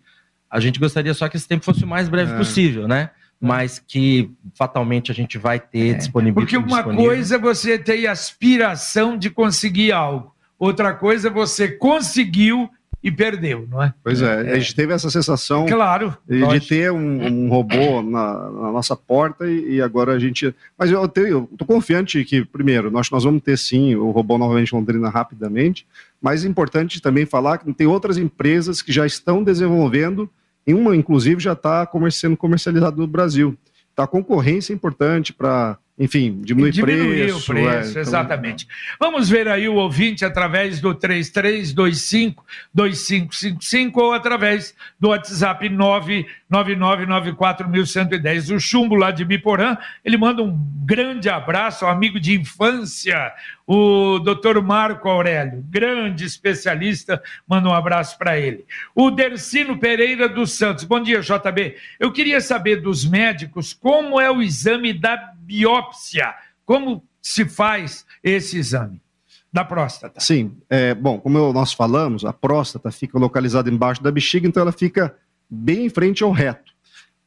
[0.54, 2.36] A gente gostaria só que esse tempo fosse o mais breve é.
[2.38, 3.10] possível, né?
[3.40, 5.94] Mas que fatalmente a gente vai ter é.
[5.94, 6.34] disponível.
[6.34, 7.04] Porque uma disponível.
[7.06, 12.70] coisa é você ter aspiração de conseguir algo, outra coisa é você conseguiu
[13.02, 13.92] e perdeu, não é?
[14.02, 14.52] Pois é, é.
[14.52, 18.94] a gente teve essa sensação claro, de, de ter um, um robô na, na, nossa
[18.94, 20.54] porta e, e, agora a gente.
[20.78, 24.76] Mas eu estou confiante que, primeiro, nós, nós vamos ter sim o robô novamente em
[24.76, 25.84] Londrina rapidamente,
[26.22, 30.30] mas é importante também falar que tem outras empresas que já estão desenvolvendo
[30.66, 33.56] e uma, inclusive, já está sendo comercializada no Brasil.
[33.92, 37.68] Então, a concorrência é importante para enfim, diminuir, diminuir preço, o preço.
[37.68, 38.02] É, então...
[38.02, 38.66] exatamente.
[38.98, 45.68] Vamos ver aí o ouvinte através do 3325-2555 ou através do WhatsApp
[46.54, 48.54] 999941110.
[48.54, 53.32] O Chumbo lá de Biporã, ele manda um grande abraço ao amigo de infância,
[53.66, 58.64] o doutor Marco Aurélio, grande especialista, manda um abraço para ele.
[58.94, 61.76] O Dercino Pereira dos Santos, bom dia, JB.
[61.98, 66.34] Eu queria saber dos médicos como é o exame da biópsia.
[66.66, 69.02] Como se faz esse exame?
[69.50, 70.20] Da próstata.
[70.20, 74.72] Sim, é, bom, como nós falamos, a próstata fica localizada embaixo da bexiga, então ela
[74.72, 75.14] fica
[75.48, 76.72] bem em frente ao reto.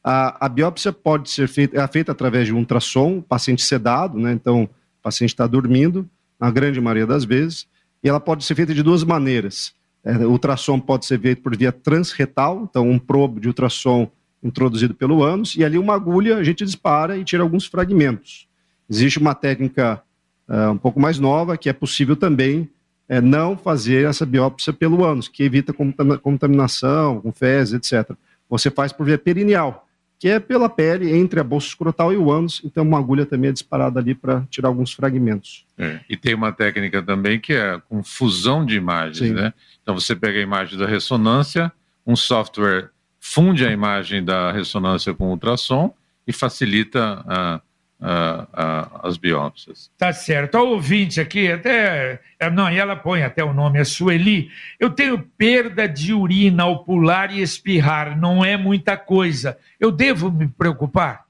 [0.04, 4.32] A, a biópsia pode ser feita, é feita através de um ultrassom, paciente sedado, né?
[4.32, 4.70] Então, o
[5.04, 7.68] paciente está dormindo, na grande maioria das vezes,
[8.04, 9.74] e ela pode ser feita de duas maneiras.
[10.04, 14.10] É, o ultrassom pode ser feito por via transretal, então um probe de ultrassom
[14.44, 18.48] introduzido pelo ânus, e ali uma agulha a gente dispara e tira alguns fragmentos.
[18.90, 20.02] Existe uma técnica
[20.48, 22.70] uh, um pouco mais nova que é possível também
[23.10, 25.74] é, não fazer essa biópsia pelo ânus, que evita
[26.22, 28.12] contaminação com fezes, etc.
[28.50, 29.88] Você faz por via perineal,
[30.20, 33.50] que é pela pele entre a bolsa escrotal e o ânus, então uma agulha também
[33.50, 35.66] é disparada ali para tirar alguns fragmentos.
[35.78, 39.34] É, e tem uma técnica também que é com fusão de imagens, Sim.
[39.34, 39.54] né?
[39.82, 41.72] Então você pega a imagem da ressonância,
[42.06, 42.90] um software
[43.20, 45.94] funde a imagem da ressonância com ultrassom
[46.26, 47.62] e facilita a,
[48.00, 49.92] a, a, as biópsias.
[49.98, 50.58] Tá certo.
[50.58, 52.20] O ouvinte aqui, até.
[52.40, 54.50] É, não, e ela põe até o nome, é Sueli.
[54.80, 59.58] Eu tenho perda de urina ao pular e espirrar, não é muita coisa.
[59.80, 61.26] Eu devo me preocupar?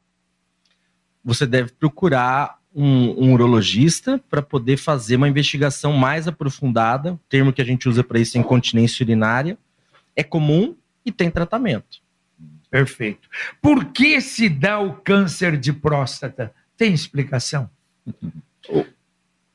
[1.23, 7.13] Você deve procurar um, um urologista para poder fazer uma investigação mais aprofundada.
[7.13, 9.57] O termo que a gente usa para isso é incontinência urinária.
[10.15, 10.75] É comum,
[11.07, 12.01] e tem tratamento.
[12.69, 13.29] Perfeito.
[13.61, 16.53] Por que se dá o câncer de próstata?
[16.75, 17.69] Tem explicação?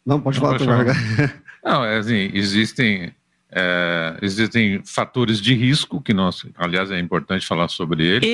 [0.05, 1.42] Não, pode falar, pode falar.
[1.64, 3.14] Não, é assim, existem,
[3.51, 8.27] é, existem fatores de risco que nós, aliás, é importante falar sobre ele.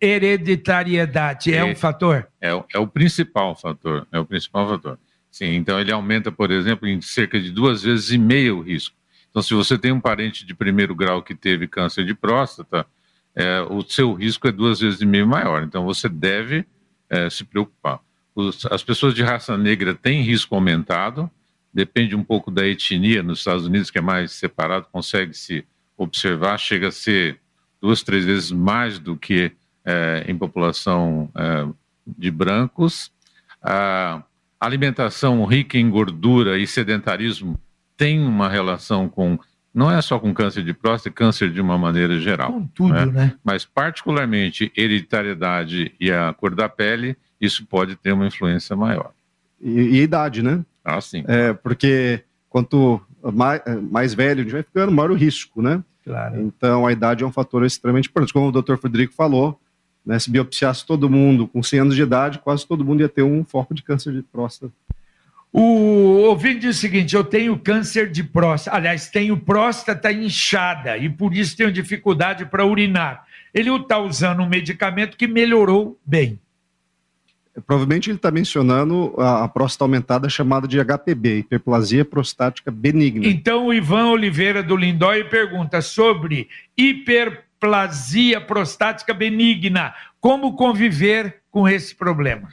[0.00, 2.28] hereditariedade é, é um fator?
[2.40, 4.98] É, é o principal fator, é o principal fator.
[5.30, 8.94] Sim, então ele aumenta, por exemplo, em cerca de duas vezes e meia o risco.
[9.30, 12.86] Então, se você tem um parente de primeiro grau que teve câncer de próstata,
[13.34, 15.62] é, o seu risco é duas vezes e meio maior.
[15.62, 16.64] Então, você deve
[17.08, 18.00] é, se preocupar.
[18.34, 21.30] Os, as pessoas de raça negra têm risco aumentado,
[21.72, 23.22] depende um pouco da etnia.
[23.22, 25.64] Nos Estados Unidos, que é mais separado, consegue se
[25.96, 27.40] observar, chega a ser
[27.80, 29.52] duas, três vezes mais do que
[29.84, 31.66] é, em população é,
[32.06, 33.12] de brancos.
[33.62, 34.22] A
[34.60, 37.58] alimentação rica em gordura e sedentarismo
[37.96, 39.38] tem uma relação com
[39.74, 42.52] não é só com câncer de próstata, é câncer de uma maneira geral.
[42.52, 43.06] Com tudo, né?
[43.06, 43.34] né?
[43.42, 49.10] Mas, particularmente, hereditariedade e a cor da pele, isso pode ter uma influência maior.
[49.60, 50.64] E, e idade, né?
[50.84, 51.24] Ah, sim.
[51.26, 53.00] É, porque quanto
[53.32, 55.82] mais, mais velho a gente vai ficando, maior o risco, né?
[56.04, 56.40] Claro.
[56.40, 58.32] Então, a idade é um fator extremamente importante.
[58.32, 59.58] Como o doutor Frederico falou,
[60.04, 63.22] né, se biopsiasse todo mundo com 100 anos de idade, quase todo mundo ia ter
[63.22, 64.72] um foco de câncer de próstata.
[65.56, 71.08] O ouvinte diz o seguinte: eu tenho câncer de próstata, aliás, tenho próstata inchada e
[71.08, 73.24] por isso tenho dificuldade para urinar.
[73.54, 76.40] Ele está usando um medicamento que melhorou bem.
[77.64, 83.24] Provavelmente ele está mencionando a, a, próstata aumentada chamada de HPB, hiperplasia prostática benigna.
[83.24, 89.94] Então o Ivan Oliveira do Lindói pergunta sobre hiperplasia prostática benigna.
[90.20, 92.48] Como conviver com esse problema?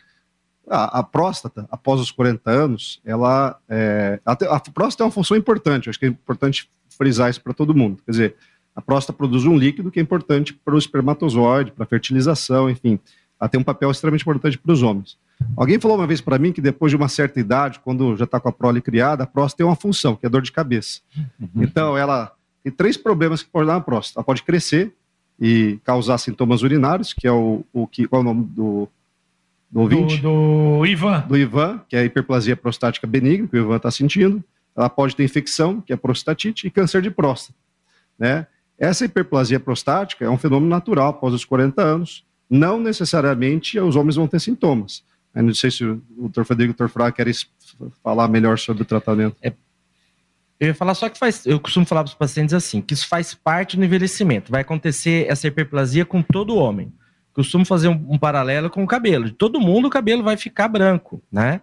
[0.69, 3.59] A, a, próstata, após os 40 anos, ela.
[3.67, 7.53] É, a, a, próstata é uma função importante, acho que é importante frisar isso para
[7.53, 8.01] todo mundo.
[8.05, 8.35] Quer dizer,
[8.75, 12.99] a próstata produz um líquido que é importante para o espermatozoide, para a fertilização, enfim.
[13.39, 15.17] Ela tem um papel extremamente importante para os homens.
[15.57, 18.39] Alguém falou uma vez para mim que depois de uma certa idade, quando já está
[18.39, 21.01] com a prole criada, a próstata tem uma função, que é dor de cabeça.
[21.39, 21.63] Uhum.
[21.63, 22.31] Então, ela
[22.63, 24.19] tem três problemas que pode dar na próstata.
[24.19, 24.93] Ela pode crescer
[25.39, 28.87] e causar sintomas urinários, que é o, o que, qual é o nome do
[29.71, 30.17] do ouvinte.
[30.17, 31.21] Do, do, Ivan.
[31.21, 34.43] Do Ivan, que é a hiperplasia prostática benigna, que o Ivan está sentindo.
[34.75, 37.57] Ela pode ter infecção, que é prostatite, e câncer de próstata.
[38.19, 38.45] Né?
[38.77, 42.25] Essa hiperplasia prostática é um fenômeno natural após os 40 anos.
[42.49, 45.03] Não necessariamente os homens vão ter sintomas.
[45.33, 46.43] Eu não sei se o Dr.
[46.43, 46.89] Frederico Dr.
[46.89, 47.31] Fraga quer
[48.03, 49.37] falar melhor sobre o tratamento.
[49.41, 49.53] É,
[50.59, 51.45] eu ia falar só que faz.
[51.45, 54.51] Eu costumo falar para os pacientes assim: que isso faz parte do envelhecimento.
[54.51, 56.91] Vai acontecer essa hiperplasia com todo homem
[57.33, 59.25] costumo fazer um, um, paralelo com o cabelo.
[59.25, 61.61] De todo mundo o cabelo vai ficar branco, né?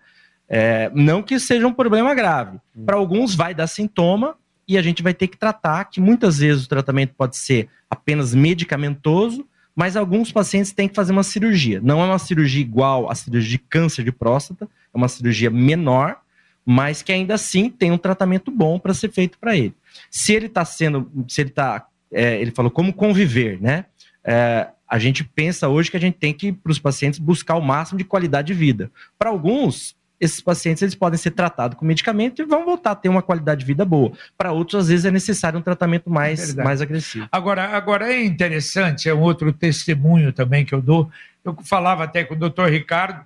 [0.48, 2.58] É, não que seja um problema grave.
[2.76, 2.84] Hum.
[2.86, 6.64] Para alguns vai dar sintoma e a gente vai ter que tratar, que muitas vezes
[6.64, 11.80] o tratamento pode ser apenas medicamentoso, mas alguns pacientes têm que fazer uma cirurgia.
[11.82, 16.20] Não é uma cirurgia igual à cirurgia de câncer de próstata, é uma cirurgia menor,
[16.66, 19.74] mas que ainda assim tem um tratamento bom para ser feito para ele.
[20.10, 23.86] Se ele está sendo, se ele está, é, ele falou como conviver, né?
[24.22, 27.60] É, a gente pensa hoje que a gente tem que, para os pacientes, buscar o
[27.60, 28.90] máximo de qualidade de vida.
[29.18, 33.08] Para alguns, esses pacientes eles podem ser tratados com medicamento e vão voltar a ter
[33.08, 34.12] uma qualidade de vida boa.
[34.36, 37.28] Para outros, às vezes, é necessário um tratamento mais, é mais agressivo.
[37.30, 41.10] Agora, agora, é interessante, é um outro testemunho também que eu dou.
[41.44, 43.24] Eu falava até com o doutor Ricardo,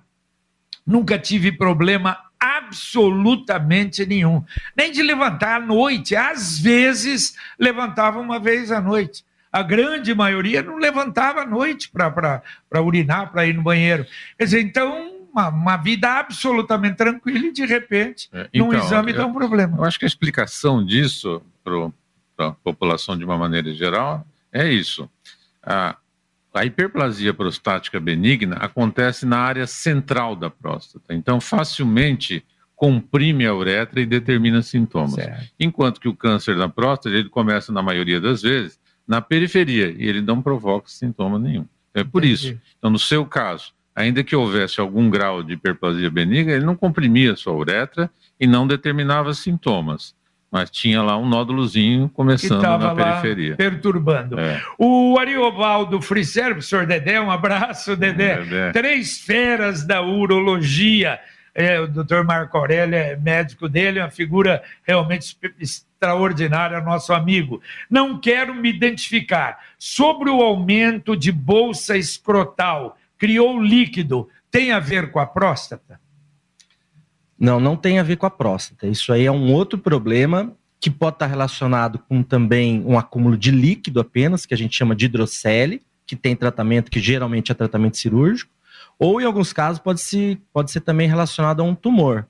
[0.85, 4.43] nunca tive problema absolutamente nenhum.
[4.75, 6.13] Nem de levantar à noite.
[6.13, 12.41] Às vezes, levantava uma vez à noite a grande maioria não levantava à noite para
[12.81, 14.03] urinar, para ir no banheiro.
[14.35, 19.11] Quer dizer, então, uma, uma vida absolutamente tranquila e, de repente, é, então, num exame
[19.11, 19.77] eu, dá um problema.
[19.77, 25.07] Eu acho que a explicação disso para a população de uma maneira geral é isso.
[25.61, 25.97] A,
[26.51, 31.13] a hiperplasia prostática benigna acontece na área central da próstata.
[31.13, 32.43] Então, facilmente
[32.75, 35.13] comprime a uretra e determina sintomas.
[35.13, 35.51] Certo.
[35.59, 40.07] Enquanto que o câncer da próstata, ele começa, na maioria das vezes, na periferia e
[40.07, 41.65] ele não provoca sintoma nenhum.
[41.93, 42.33] É por Entendi.
[42.33, 42.61] isso.
[42.77, 47.35] Então, no seu caso, ainda que houvesse algum grau de hiperplasia benigna, ele não comprimia
[47.35, 50.15] sua uretra e não determinava sintomas.
[50.51, 53.55] Mas tinha lá um nódulozinho começando na periferia.
[53.55, 54.39] perturbando.
[54.39, 54.61] É.
[54.77, 58.37] O Ariovaldo Friser, professor Dedé, um abraço, Dedé.
[58.37, 58.71] Dedé.
[58.71, 61.19] Três feras da urologia.
[61.55, 65.35] É, o doutor Marco Aurélio é médico dele, é uma figura realmente
[66.03, 67.61] extraordinária, nosso amigo.
[67.89, 69.59] Não quero me identificar.
[69.79, 75.99] Sobre o aumento de bolsa escrotal, criou líquido, tem a ver com a próstata?
[77.39, 78.85] Não, não tem a ver com a próstata.
[78.87, 83.51] Isso aí é um outro problema que pode estar relacionado com também um acúmulo de
[83.51, 87.97] líquido apenas, que a gente chama de hidrocele, que tem tratamento, que geralmente é tratamento
[87.97, 88.51] cirúrgico,
[88.99, 92.27] ou em alguns casos pode, -se, pode ser também relacionado a um tumor.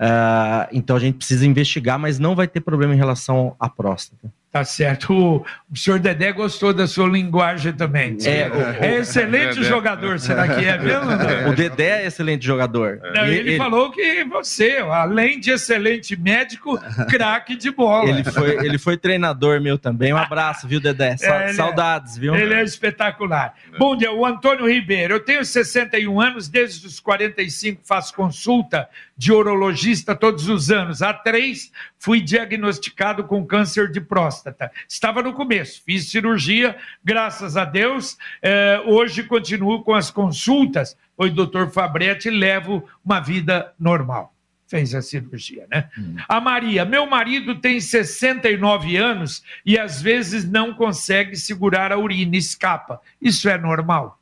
[0.00, 4.32] Uh, então a gente precisa investigar, mas não vai ter problema em relação à próstata.
[4.50, 5.12] Tá certo.
[5.12, 8.16] O, o senhor Dedé gostou da sua linguagem também.
[8.24, 9.68] É, o, é excelente Dedé.
[9.68, 11.10] jogador, será que é mesmo?
[11.50, 13.00] O Dedé é excelente jogador.
[13.14, 16.76] Não, ele, ele, falou que você, além de excelente médico,
[17.08, 18.08] craque de bola.
[18.08, 20.12] Ele foi, ele foi treinador meu também.
[20.12, 21.14] Um abraço, viu, Dedé?
[21.18, 22.34] Sa é, saudades, viu?
[22.34, 23.54] Ele é espetacular.
[23.78, 25.14] Bom dia, o Antônio Ribeiro.
[25.14, 28.88] Eu tenho 61 anos, desde os 45 faço consulta
[29.20, 31.02] de urologista todos os anos.
[31.02, 34.72] Há três, fui diagnosticado com câncer de próstata.
[34.88, 38.16] Estava no começo, fiz cirurgia, graças a Deus.
[38.40, 40.96] Eh, hoje continuo com as consultas.
[41.18, 44.32] Oi, doutor Fabretti, levo uma vida normal
[44.66, 45.90] fez a cirurgia, né?
[45.98, 46.14] Hum.
[46.28, 52.36] A Maria, meu marido tem 69 anos e às vezes não consegue segurar a urina,
[52.36, 53.00] escapa.
[53.20, 54.20] Isso é normal?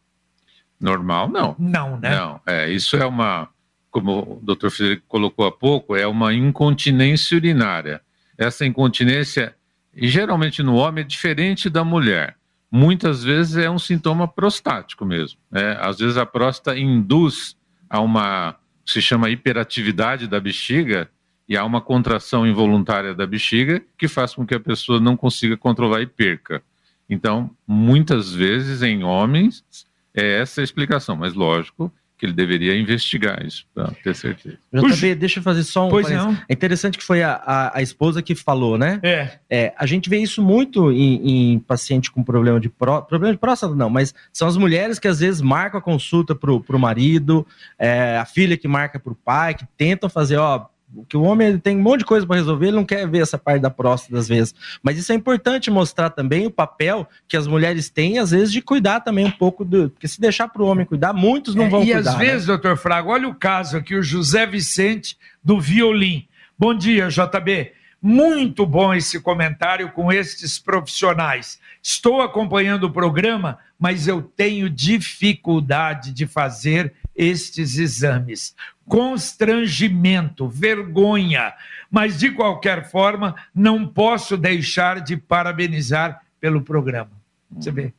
[0.81, 1.55] Normal, não.
[1.59, 2.17] Não, né?
[2.17, 3.51] Não, é, isso é uma,
[3.91, 8.01] como o doutor Frederico colocou há pouco, é uma incontinência urinária.
[8.37, 9.55] Essa incontinência,
[9.95, 12.37] geralmente no homem, é diferente da mulher.
[12.71, 15.39] Muitas vezes é um sintoma prostático mesmo.
[15.51, 15.77] Né?
[15.81, 17.57] Às vezes a próstata induz
[17.89, 21.11] a uma se chama hiperatividade da bexiga,
[21.49, 25.57] e há uma contração involuntária da bexiga que faz com que a pessoa não consiga
[25.57, 26.63] controlar e perca.
[27.09, 29.65] Então, muitas vezes em homens
[30.13, 34.59] é essa a explicação, mas lógico que ele deveria investigar isso para ter certeza.
[34.73, 35.91] JB, deixa eu fazer só um.
[35.91, 36.37] Pois não.
[36.49, 38.99] É interessante que foi a, a, a, esposa que falou, né?
[39.05, 39.39] É.
[39.49, 43.39] é a gente vê isso muito em, em paciente com problema de pró, problema de
[43.39, 47.47] próstata, não, mas são as mulheres que às vezes marcam a consulta pro, pro marido,
[47.79, 50.67] é, a filha que marca pro pai, que tentam fazer, ó,
[51.09, 53.37] que o homem tem um monte de coisa para resolver, ele não quer ver essa
[53.37, 54.55] parte da próstata às vezes.
[54.83, 58.63] Mas isso é importante mostrar também o papel que as mulheres têm, às vezes, de
[58.63, 59.91] cuidar também um pouco do.
[59.91, 61.99] Porque se deixar para o homem cuidar, muitos não é, vão e cuidar.
[61.99, 62.25] E às né?
[62.25, 66.27] vezes, doutor Fraga, olha o caso aqui, o José Vicente do Violim.
[66.59, 67.78] Bom dia, JB.
[68.01, 71.61] Muito bom esse comentário com estes profissionais.
[71.83, 78.55] Estou acompanhando o programa, mas eu tenho dificuldade de fazer estes exames
[78.89, 81.53] constrangimento, vergonha,
[81.91, 87.11] mas de qualquer forma não posso deixar de parabenizar pelo programa.
[87.51, 87.93] Você vê?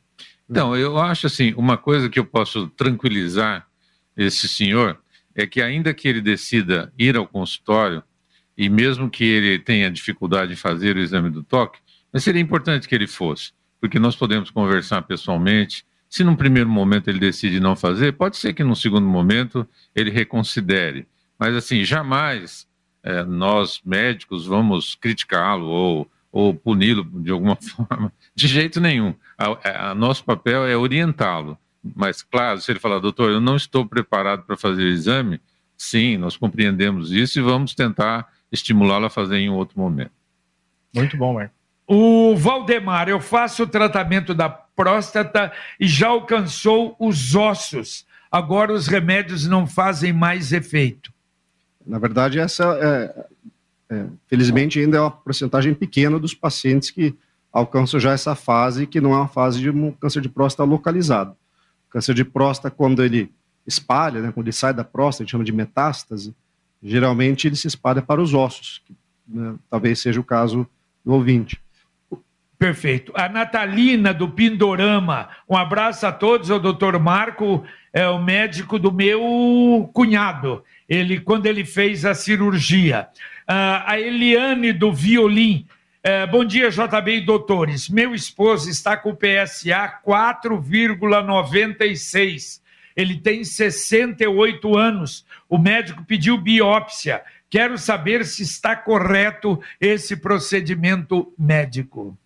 [0.48, 3.66] Então, eu acho assim, uma coisa que eu posso tranquilizar
[4.16, 4.98] esse senhor
[5.34, 8.02] é que ainda que ele decida ir ao consultório
[8.60, 11.78] e mesmo que ele tenha dificuldade em fazer o exame do toque,
[12.12, 17.08] mas seria importante que ele fosse, porque nós podemos conversar pessoalmente, se num primeiro momento
[17.08, 21.08] ele decide não fazer, pode ser que num segundo momento ele reconsidere.
[21.38, 22.68] Mas, assim, jamais
[23.02, 28.12] é, nós médicos vamos criticá-lo ou, ou puni-lo de alguma forma.
[28.34, 29.14] De jeito nenhum.
[29.38, 31.56] A, a nosso papel é orientá-lo.
[31.96, 35.40] Mas, claro, se ele falar, doutor, eu não estou preparado para fazer o exame,
[35.78, 40.12] sim, nós compreendemos isso e vamos tentar estimulá-lo a fazer em um outro momento.
[40.94, 41.54] Muito bom, Marco.
[41.86, 48.06] O Valdemar, eu faço o tratamento da próstata e já alcançou os ossos.
[48.30, 51.12] Agora os remédios não fazem mais efeito.
[51.84, 53.26] Na verdade, essa é,
[53.90, 57.14] é, felizmente ainda é uma porcentagem pequena dos pacientes que
[57.52, 61.32] alcançam já essa fase, que não é uma fase de um câncer de próstata localizado.
[61.88, 63.32] O câncer de próstata, quando ele
[63.66, 66.32] espalha, né, quando ele sai da próstata, a gente chama de metástase,
[66.82, 68.94] geralmente ele se espalha para os ossos, que,
[69.26, 70.66] né, talvez seja o caso
[71.04, 71.60] do ouvinte.
[72.60, 73.12] Perfeito.
[73.16, 76.50] A Natalina do Pindorama, um abraço a todos.
[76.50, 80.62] O doutor Marco é o médico do meu cunhado.
[80.86, 83.08] Ele, quando ele fez a cirurgia.
[83.48, 85.66] Uh, a Eliane do Violim.
[86.06, 87.88] Uh, bom dia, JB e doutores.
[87.88, 92.60] Meu esposo está com PSA 4,96.
[93.00, 95.24] Ele tem 68 anos.
[95.48, 97.22] O médico pediu biópsia.
[97.48, 102.16] Quero saber se está correto esse procedimento médico.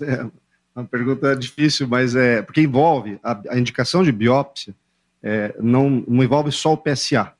[0.00, 0.26] É
[0.74, 4.74] uma pergunta difícil, mas é porque envolve a, a indicação de biópsia,
[5.22, 7.32] é, não, não envolve só o PSA.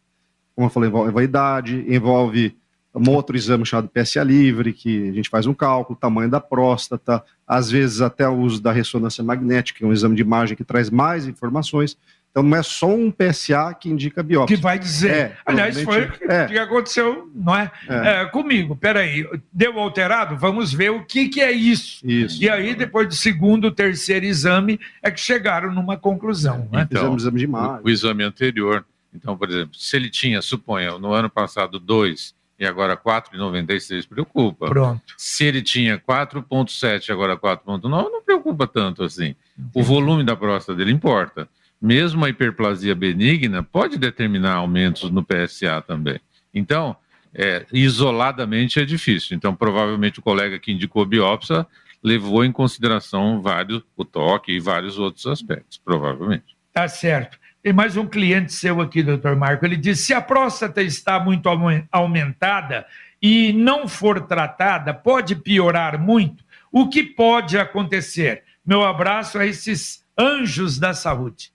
[0.57, 2.57] Como eu falei, envolve a idade, envolve
[2.95, 7.23] um outro exame chamado PSA livre, que a gente faz um cálculo, tamanho da próstata,
[7.47, 10.65] às vezes até o uso da ressonância magnética, que é um exame de imagem que
[10.65, 11.97] traz mais informações.
[12.31, 14.57] Então não é só um PSA que indica biópsia.
[14.57, 15.11] Que vai dizer.
[15.11, 16.47] É, Aliás, foi o que, é.
[16.47, 17.71] que aconteceu, não é?
[17.89, 18.23] é.
[18.23, 18.77] é comigo.
[18.77, 20.37] Peraí, deu alterado?
[20.37, 22.07] Vamos ver o que, que é isso.
[22.07, 22.43] isso.
[22.43, 26.69] E aí, depois do segundo, terceiro exame, é que chegaram numa conclusão.
[26.71, 26.87] Né?
[26.89, 27.81] Então, exame de imagem.
[27.83, 28.85] O, o exame anterior.
[29.13, 34.67] Então, por exemplo, se ele tinha, suponha, no ano passado 2 e agora 4,96, preocupa.
[34.67, 35.15] Pronto.
[35.17, 39.35] Se ele tinha 4,7 e agora 4,9, não preocupa tanto assim.
[39.59, 39.71] Entendi.
[39.75, 41.49] O volume da próstata dele importa
[41.81, 46.21] mesmo a hiperplasia benigna pode determinar aumentos no PSA também.
[46.53, 46.97] Então,
[47.35, 49.37] é, isoladamente é difícil.
[49.37, 51.67] Então, provavelmente o colega que indicou biópsia
[52.03, 56.57] levou em consideração vários, o toque e vários outros aspectos, provavelmente.
[56.73, 57.39] Tá certo.
[57.63, 59.65] Tem mais um cliente seu aqui, doutor Marco.
[59.65, 61.49] Ele disse: se a próstata está muito
[61.91, 62.87] aumentada
[63.21, 66.45] e não for tratada, pode piorar muito.
[66.71, 68.45] O que pode acontecer?
[68.65, 71.51] Meu abraço a esses anjos da saúde.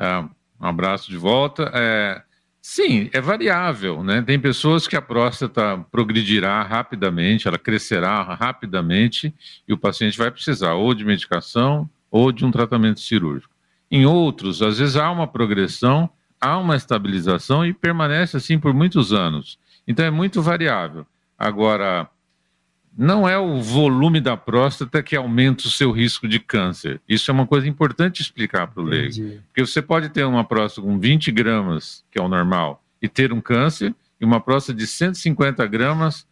[0.00, 0.18] É,
[0.60, 1.70] um abraço de volta.
[1.74, 2.22] É,
[2.62, 4.20] Sim, é variável, né?
[4.20, 9.34] Tem pessoas que a próstata progredirá rapidamente, ela crescerá rapidamente
[9.66, 13.54] e o paciente vai precisar ou de medicação ou de um tratamento cirúrgico.
[13.90, 19.10] Em outros, às vezes há uma progressão, há uma estabilização e permanece assim por muitos
[19.10, 19.58] anos.
[19.88, 21.06] Então é muito variável.
[21.38, 22.10] Agora,
[22.96, 27.00] não é o volume da próstata que aumenta o seu risco de câncer.
[27.08, 29.40] Isso é uma coisa importante explicar para o leigo.
[29.46, 33.32] Porque você pode ter uma próstata com 20 gramas, que é o normal, e ter
[33.32, 36.26] um câncer, e uma próstata de 150 gramas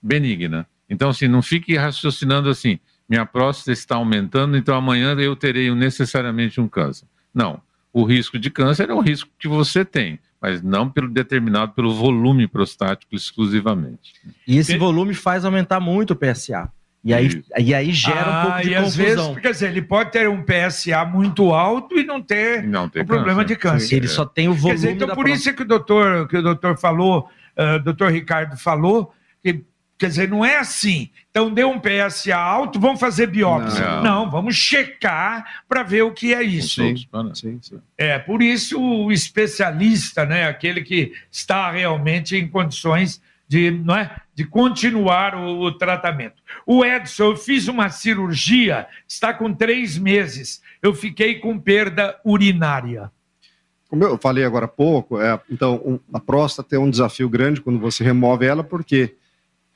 [0.00, 0.66] benigna.
[0.88, 6.60] Então, assim, não fique raciocinando assim, minha próstata está aumentando, então amanhã eu terei necessariamente
[6.60, 7.06] um câncer.
[7.34, 7.60] Não.
[7.92, 11.94] O risco de câncer é o risco que você tem mas não pelo determinado pelo
[11.94, 14.12] volume prostático exclusivamente.
[14.46, 16.70] E esse volume faz aumentar muito o PSA.
[17.02, 18.86] E aí, e aí gera ah, um pouco de e confusão.
[18.86, 22.84] às vezes, quer dizer, ele pode ter um PSA muito alto e não ter não
[22.84, 23.86] o problema de câncer.
[23.86, 26.36] Sim, ele só tem o volume quer dizer, então por isso que o doutor, que
[26.36, 27.26] o doutor falou,
[27.58, 29.64] uh, doutor Ricardo falou, que
[29.96, 31.08] Quer dizer, não é assim.
[31.30, 33.96] Então, deu um PSA alto, vamos fazer biópsia.
[33.96, 36.82] Não, não vamos checar para ver o que é isso.
[36.82, 36.96] Sim,
[37.34, 37.60] sim,
[37.96, 44.16] É, por isso o especialista, né, aquele que está realmente em condições de, não é,
[44.34, 46.42] de continuar o, o tratamento.
[46.66, 50.60] O Edson, eu fiz uma cirurgia, está com três meses.
[50.82, 53.10] Eu fiquei com perda urinária.
[53.88, 57.60] Como eu falei agora há pouco, é, então um, a próstata é um desafio grande
[57.60, 59.14] quando você remove ela, porque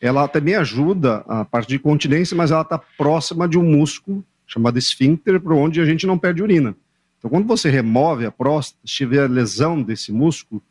[0.00, 4.78] ela também ajuda a parte de continência, mas ela está próxima de um músculo chamado
[4.78, 6.74] esfíncter, por onde a gente não perde urina.
[7.18, 10.62] Então, quando você remove a próstata, se tiver lesão desse músculo,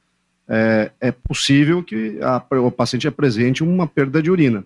[0.48, 4.66] é, é possível que a, o paciente apresente uma perda de urina.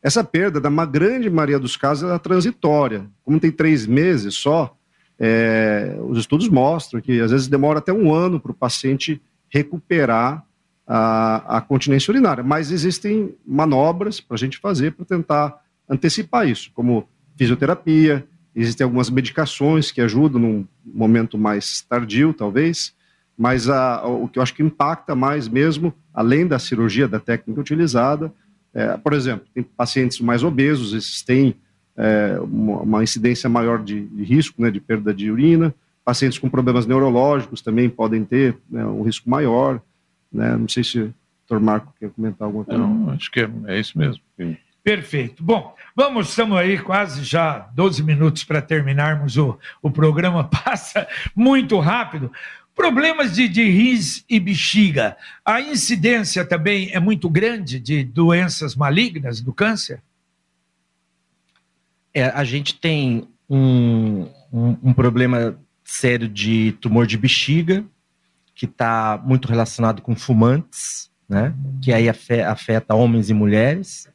[0.00, 3.04] Essa perda, na grande maioria dos casos, é transitória.
[3.24, 4.76] Como tem três meses só,
[5.18, 10.45] é, os estudos mostram que às vezes demora até um ano para o paciente recuperar
[10.86, 12.44] a, a continência urinária.
[12.44, 19.10] Mas existem manobras para a gente fazer para tentar antecipar isso, como fisioterapia, existem algumas
[19.10, 22.94] medicações que ajudam num momento mais tardio, talvez,
[23.36, 27.60] mas a, o que eu acho que impacta mais mesmo, além da cirurgia, da técnica
[27.60, 28.32] utilizada,
[28.72, 31.54] é, por exemplo, tem pacientes mais obesos, esses têm
[31.96, 35.74] é, uma, uma, incidência maior de, de, risco, né, de perda de urina,
[36.04, 39.80] pacientes com problemas neurológicos também podem ter né, um risco maior,
[40.36, 40.56] né?
[40.56, 41.14] Não sei se o
[41.48, 42.80] doutor Marco quer comentar alguma coisa.
[42.80, 44.22] Não, acho que é, é isso mesmo.
[44.82, 45.42] Perfeito.
[45.42, 51.78] Bom, vamos, estamos aí quase já 12 minutos para terminarmos o, o programa, passa muito
[51.80, 52.30] rápido.
[52.72, 55.16] Problemas de, de rins e bexiga.
[55.44, 60.00] A incidência também é muito grande de doenças malignas do câncer?
[62.14, 67.84] É, a gente tem um, um, um problema sério de tumor de bexiga,
[68.56, 71.54] que está muito relacionado com fumantes, né?
[71.82, 74.08] Que aí afeta homens e mulheres.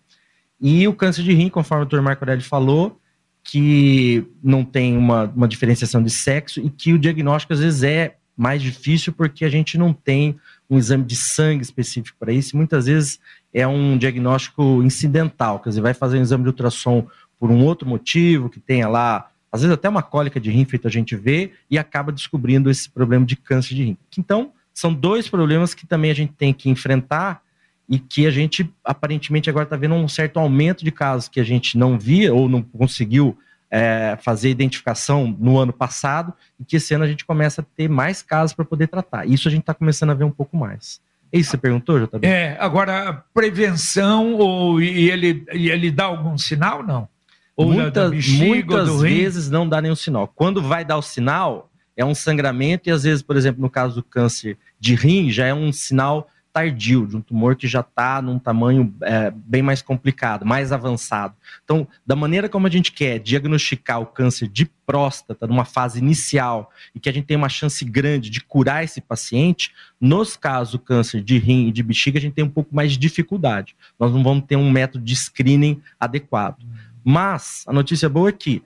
[0.60, 2.02] E o câncer de rim, conforme o Dr.
[2.02, 3.00] Marco Aurélio falou,
[3.44, 8.16] que não tem uma, uma diferenciação de sexo e que o diagnóstico às vezes é
[8.36, 10.36] mais difícil porque a gente não tem
[10.70, 12.58] um exame de sangue específico para isso.
[12.58, 13.20] Muitas vezes
[13.54, 17.06] é um diagnóstico incidental, quer dizer, vai fazer um exame de ultrassom
[17.40, 20.88] por um outro motivo, que tenha lá às vezes até uma cólica de rim feito
[20.88, 23.98] a gente vê e acaba descobrindo esse problema de câncer de rim.
[24.18, 27.42] Então, são dois problemas que também a gente tem que enfrentar
[27.90, 31.44] e que a gente aparentemente agora está vendo um certo aumento de casos que a
[31.44, 33.38] gente não via ou não conseguiu
[33.70, 37.90] é, fazer identificação no ano passado e que esse ano a gente começa a ter
[37.90, 39.28] mais casos para poder tratar.
[39.28, 41.02] Isso a gente está começando a ver um pouco mais.
[41.34, 42.28] É isso que você perguntou, JB?
[42.28, 47.08] É, agora, prevenção, ou, e ele, e ele dá algum sinal, não?
[47.56, 50.28] Ou muitas, bexiga, muitas vezes não dá nenhum sinal.
[50.28, 53.96] Quando vai dar o sinal, é um sangramento, e às vezes, por exemplo, no caso
[53.96, 58.22] do câncer de rim, já é um sinal tardio, de um tumor que já está
[58.22, 61.34] num tamanho é, bem mais complicado, mais avançado.
[61.64, 66.70] Então, da maneira como a gente quer diagnosticar o câncer de próstata numa fase inicial
[66.94, 70.80] e que a gente tem uma chance grande de curar esse paciente, nos casos do
[70.80, 73.76] câncer de rim e de bexiga, a gente tem um pouco mais de dificuldade.
[73.98, 76.58] Nós não vamos ter um método de screening adequado.
[77.04, 78.64] Mas a notícia boa é que,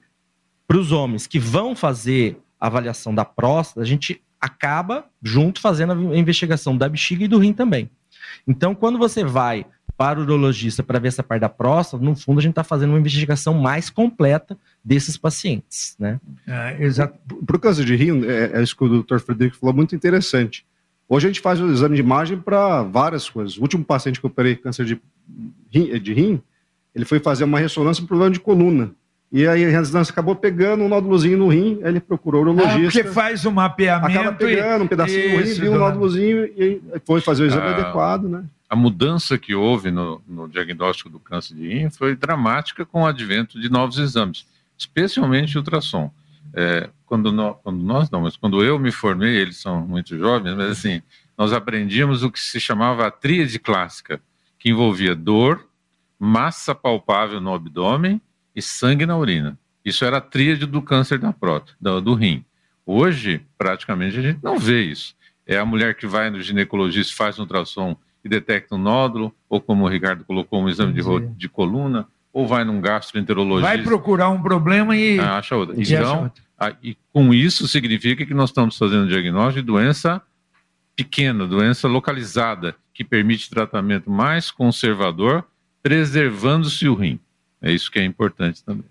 [0.68, 5.94] para os homens que vão fazer a avaliação da próstata, a gente acaba junto fazendo
[5.94, 7.90] a investigação da bexiga e do rim também.
[8.48, 9.66] Então, quando você vai
[9.98, 12.90] para o urologista para ver essa parte da próstata, no fundo a gente está fazendo
[12.90, 16.20] uma investigação mais completa desses pacientes, né?
[16.46, 17.18] É, exato.
[17.46, 20.66] Para o câncer de rim, é, é isso que o doutor Frederico falou, muito interessante.
[21.08, 23.58] Hoje a gente faz o exame de imagem para várias coisas.
[23.58, 25.00] O último paciente que eu operei câncer de
[25.72, 26.42] rim, de rim
[26.96, 28.92] ele foi fazer uma ressonância por problema de coluna.
[29.32, 32.78] E aí a ressonância acabou pegando um nódulozinho no rim, aí ele procurou o urologista.
[32.78, 34.18] Ah, porque faz o mapeamento.
[34.18, 37.68] Acaba pegando um pedacinho no rim, viu um dona- nódulozinho e foi fazer o exame
[37.68, 37.72] Ah.
[37.80, 38.44] adequado, né?
[38.70, 43.06] A mudança que houve no, no diagnóstico do câncer de rim foi dramática com o
[43.06, 44.46] advento de novos exames,
[44.78, 46.12] especialmente ultrassom.
[46.54, 50.56] É, quando, nó- quando nós não, mas quando eu me formei, eles são muito jovens,
[50.56, 51.02] mas assim,
[51.38, 54.22] nós aprendíamos o que se chamava a tríade clássica,
[54.58, 55.65] que envolvia dor,
[56.20, 58.22] massa palpável no abdômen
[58.56, 59.58] e sangue na urina.
[59.84, 62.44] Isso era a tríade do câncer da próstata, do, do rim.
[62.86, 65.16] Hoje, praticamente, a gente não vê isso.
[65.46, 69.62] É a mulher que vai no ginecologista, faz um ultrassom e detecta um nódulo, ou
[69.62, 71.02] como o Ricardo colocou, um exame de,
[71.36, 75.20] de coluna, ou vai num gastroenterologista, Vai procurar um problema e.
[75.20, 75.76] ah, acha outra.
[75.78, 76.44] e acha Então, outra.
[76.60, 80.22] ah, e com isso significa que nós estamos fazendo diagnóstico de doença
[80.96, 85.44] pequena, doença localizada, que permite tratamento mais conservador,
[85.86, 87.20] preservando-se o rim.
[87.62, 88.86] É isso que é importante também.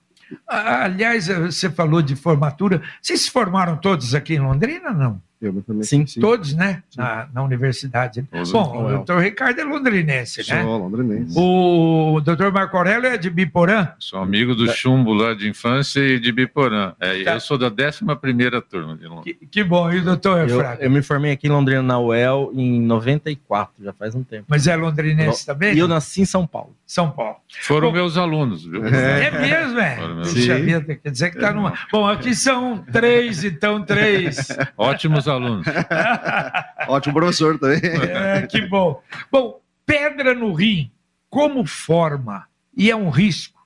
[0.47, 2.81] Aliás, você falou de formatura.
[3.03, 5.21] Vocês se formaram todos aqui em Londrina, não?
[5.43, 5.83] Eu também.
[5.83, 6.05] Sim.
[6.21, 6.83] Todos, né?
[6.97, 8.23] Na, na universidade.
[8.31, 8.51] Todos.
[8.51, 10.63] Bom, o Não, doutor Ricardo é londrinense, Sou né?
[10.63, 11.35] londrinense.
[11.39, 13.89] O doutor Marco Aurélio é de Biporã.
[13.99, 16.95] Sou amigo do chumbo lá de infância e de Biporã.
[16.99, 17.35] É, Tá.
[17.35, 19.37] Eu sou da 11ª turma de Londres.
[19.39, 19.93] Que, que bom.
[19.93, 20.83] E o doutor Eu, Fraga?
[20.83, 24.47] eu me formei aqui em Londrina, na UEL, em 94, já faz um tempo.
[24.49, 25.75] Mas é londrinense também?
[25.75, 26.75] E eu nasci em São Paulo.
[26.95, 27.39] São Paulo.
[27.63, 28.87] Foram Bom, meus alunos, viu?
[28.87, 29.97] É mesmo, é?
[29.97, 31.77] Foram meus Puxa vida, quer dizer que tá numa.
[31.91, 34.47] Bom, aqui são três, então três.
[34.79, 35.67] Ótimos alunos.
[36.87, 37.81] Ótimo professor também.
[37.83, 39.03] É, que bom.
[39.29, 40.89] Bom, pedra no rim,
[41.29, 42.47] como forma?
[42.77, 43.61] E é um risco.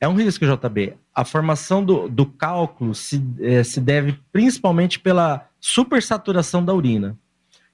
[0.00, 0.96] É um risco, JB.
[1.14, 7.16] A formação do, do cálculo se, eh, se deve principalmente pela supersaturação da urina.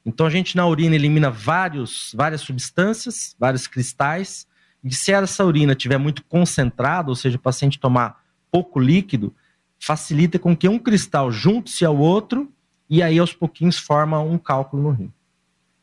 [0.05, 4.47] Então, a gente na urina elimina vários, várias substâncias, vários cristais,
[4.83, 9.33] e se essa urina estiver muito concentrada, ou seja, o paciente tomar pouco líquido,
[9.79, 12.51] facilita com que um cristal junte-se ao outro
[12.91, 15.13] e aí aos pouquinhos forma um cálculo no rim.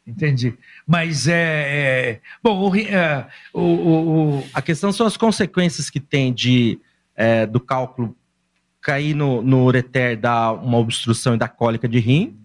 [0.06, 0.56] Entendi.
[0.88, 2.14] Mas é.
[2.14, 3.62] é- bom, o, é, o,
[4.40, 6.80] o- A questão são as consequências que tem de
[7.16, 8.16] é, do cálculo
[8.82, 12.39] cair no, no ureter, dar uma obstrução e dar cólica de rim,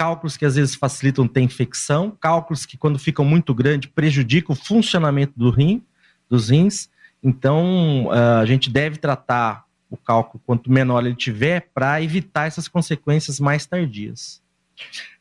[0.00, 4.56] cálculos que às vezes facilitam ter infecção, cálculos que quando ficam muito grandes prejudicam o
[4.56, 5.82] funcionamento do rim,
[6.26, 6.88] dos rins.
[7.22, 12.66] Então ah, a gente deve tratar o cálculo quanto menor ele tiver para evitar essas
[12.66, 14.42] consequências mais tardias.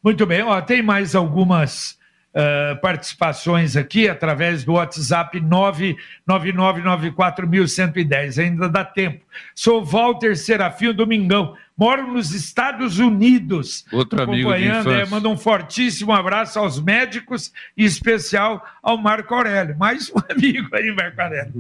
[0.02, 2.00] Muito bem, ó, tem mais algumas
[2.34, 8.42] ah, participações aqui através do WhatsApp 999941110.
[8.42, 9.26] Ainda dá tempo.
[9.56, 13.86] Sou Walter Serafim Domingão, moro nos Estados Unidos.
[13.92, 19.34] Outro amigo de acompanhando, é, manda um fortíssimo abraço aos médicos e especial ao Marco
[19.34, 19.78] Aurélio.
[19.78, 21.54] Mais um amigo aí, Marco Aurélio.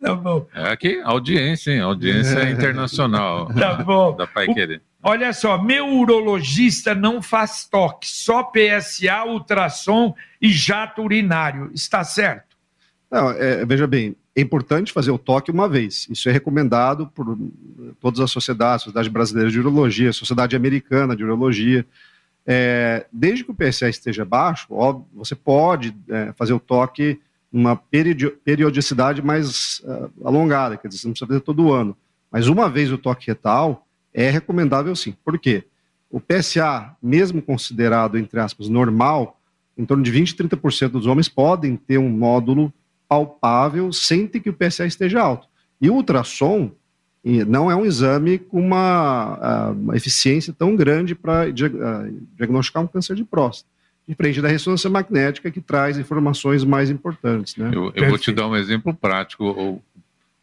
[0.00, 0.46] Tá bom.
[0.54, 1.80] É aqui, audiência, hein?
[1.80, 4.14] Audiência internacional Tá bom.
[4.14, 4.82] da Pai O- Querer.
[5.06, 11.70] Olha só, meu urologista não faz toque, só PSA, ultrassom e jato urinário.
[11.74, 12.56] Está certo?
[13.10, 16.06] Não, é, veja bem, é importante fazer o toque uma vez.
[16.10, 17.38] Isso é recomendado por
[18.00, 21.86] todas as sociedades, Sociedade Brasileira de Urologia, Sociedade Americana de Urologia.
[22.44, 24.66] É, desde que o PSA esteja baixo,
[25.14, 27.20] você pode é, fazer o toque
[27.50, 27.76] numa
[28.44, 31.96] periodicidade mais ah, alongada, quer dizer, você não precisa fazer todo ano.
[32.28, 35.14] Mas uma vez o toque retal, é recomendável sim.
[35.24, 35.62] Por quê?
[36.10, 39.40] O PSA, mesmo considerado, entre aspas, normal,
[39.78, 42.72] em torno de 20, 30% dos homens podem ter um módulo
[43.08, 45.46] palpável sem que o PSA esteja alto.
[45.80, 46.70] E o ultrassom
[47.46, 53.16] não é um exame com uma, ah, uma eficiência tão grande para diagnosticar um câncer
[53.16, 53.70] de próstata,
[54.06, 57.56] diferente da ressonância magnética que traz informações mais importantes.
[57.56, 57.70] Né?
[57.72, 59.44] Eu, eu vou te dar um exemplo prático.
[59.44, 59.82] O,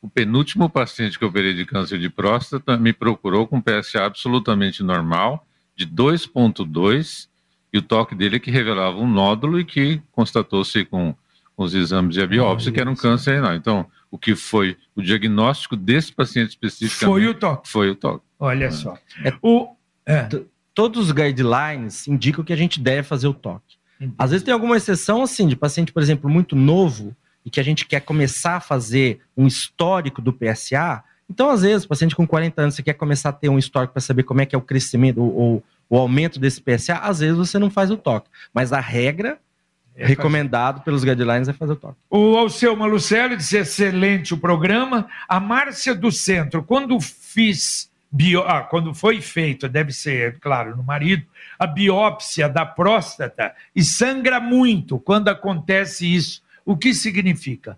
[0.01, 4.81] o penúltimo paciente que eu operei de câncer de próstata me procurou com PSA absolutamente
[4.81, 5.45] normal,
[5.75, 7.27] de 2,2,
[7.71, 11.15] e o toque dele é que revelava um nódulo e que constatou-se com
[11.63, 13.55] os exames e a biópsia que era um câncer renal.
[13.55, 17.69] Então, o que foi o diagnóstico desse paciente especificamente Foi o toque.
[17.69, 18.23] foi o toque.
[18.39, 18.97] Olha só.
[19.23, 19.69] É- O,
[20.05, 20.27] é,
[20.73, 23.75] Todos os guidelines indicam que a gente deve fazer o toque.
[24.17, 27.63] Às vezes tem alguma exceção, assim, de paciente, por exemplo, muito novo e que a
[27.63, 31.03] gente quer começar a fazer um histórico do PSA.
[31.29, 34.01] Então, às vezes, paciente com 40 anos, você quer começar a ter um histórico para
[34.01, 37.37] saber como é que é o crescimento ou, ou o aumento desse PSA, às vezes
[37.37, 38.29] você não faz o toque.
[38.53, 39.37] Mas a regra, É
[39.95, 41.97] recomendado pelos guidelines, é fazer o toque.
[42.09, 45.07] O Alceu Malucelli disse excelente o programa.
[45.27, 48.41] A Márcia do Centro, quando fiz bio...
[48.41, 51.25] ah, quando foi feito, deve ser, claro, no marido,
[51.57, 56.41] a biópsia da próstata e sangra muito quando acontece isso.
[56.65, 57.77] O que significa?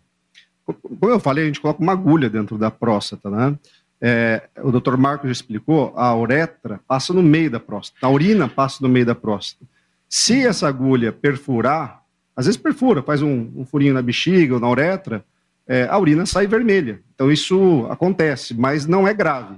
[0.66, 3.58] como eu falei, a gente coloca uma agulha dentro da próstata, né?
[4.00, 8.50] É, o doutor Marcos já explicou, a uretra passa no meio da próstata, a urina
[8.50, 9.66] passa no meio da próstata.
[10.10, 12.03] Se essa agulha perfurar,
[12.36, 15.24] às vezes perfura, faz um, um furinho na bexiga ou na uretra,
[15.68, 17.00] é, a urina sai vermelha.
[17.16, 19.56] Então isso acontece, mas não é grave.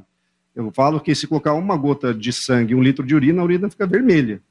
[0.55, 3.69] Eu falo que se colocar uma gota de sangue, um litro de urina, a urina
[3.69, 4.41] fica vermelha.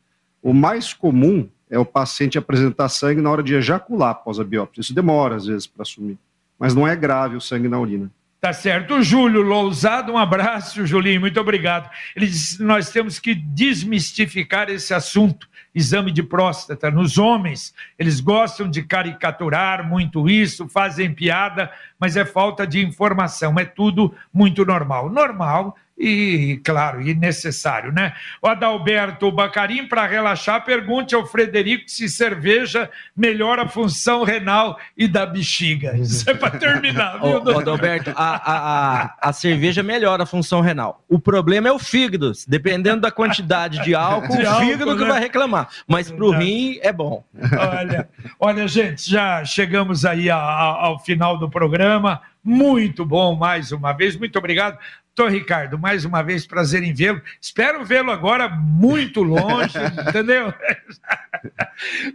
[0.43, 4.83] O mais comum é o paciente apresentar sangue na hora de ejacular após a biópsia.
[4.83, 6.19] Isso demora, às vezes, para assumir.
[6.59, 8.11] Mas não é grave o sangue na urina.
[8.45, 8.97] Tá certo.
[8.97, 11.89] O Júlio Lousado, um abraço, Julinho, muito obrigado.
[12.15, 16.91] Ele disse nós temos que desmistificar esse assunto, exame de próstata.
[16.91, 23.59] Nos homens, eles gostam de caricaturar muito isso, fazem piada, mas é falta de informação,
[23.59, 25.11] é tudo muito normal.
[25.11, 28.15] Normal e, claro, e necessário, né?
[28.43, 35.07] O Adalberto Bacarim, para relaxar, pergunte ao Frederico se cerveja melhora a função renal e
[35.07, 35.97] da bexiga.
[35.97, 40.61] Isso é para terminar, viu, Ô, Adalberto, a, a, a, a, cerveja melhora a função
[40.61, 41.05] renal.
[41.09, 42.33] O problema é o fígado.
[42.49, 45.11] Dependendo da quantidade de álcool, de o fígado álcool, que né?
[45.11, 45.69] vai reclamar.
[45.87, 47.25] Mas para o rim é bom.
[47.57, 48.09] Olha,
[48.41, 52.21] olha, gente, já chegamos aí ao, ao final do programa.
[52.43, 54.17] Muito bom mais uma vez.
[54.17, 54.79] Muito obrigado.
[55.17, 57.23] Doutor Ricardo, mais uma vez, prazer em vê-lo.
[57.41, 60.53] Espero vê-lo agora muito longe, entendeu?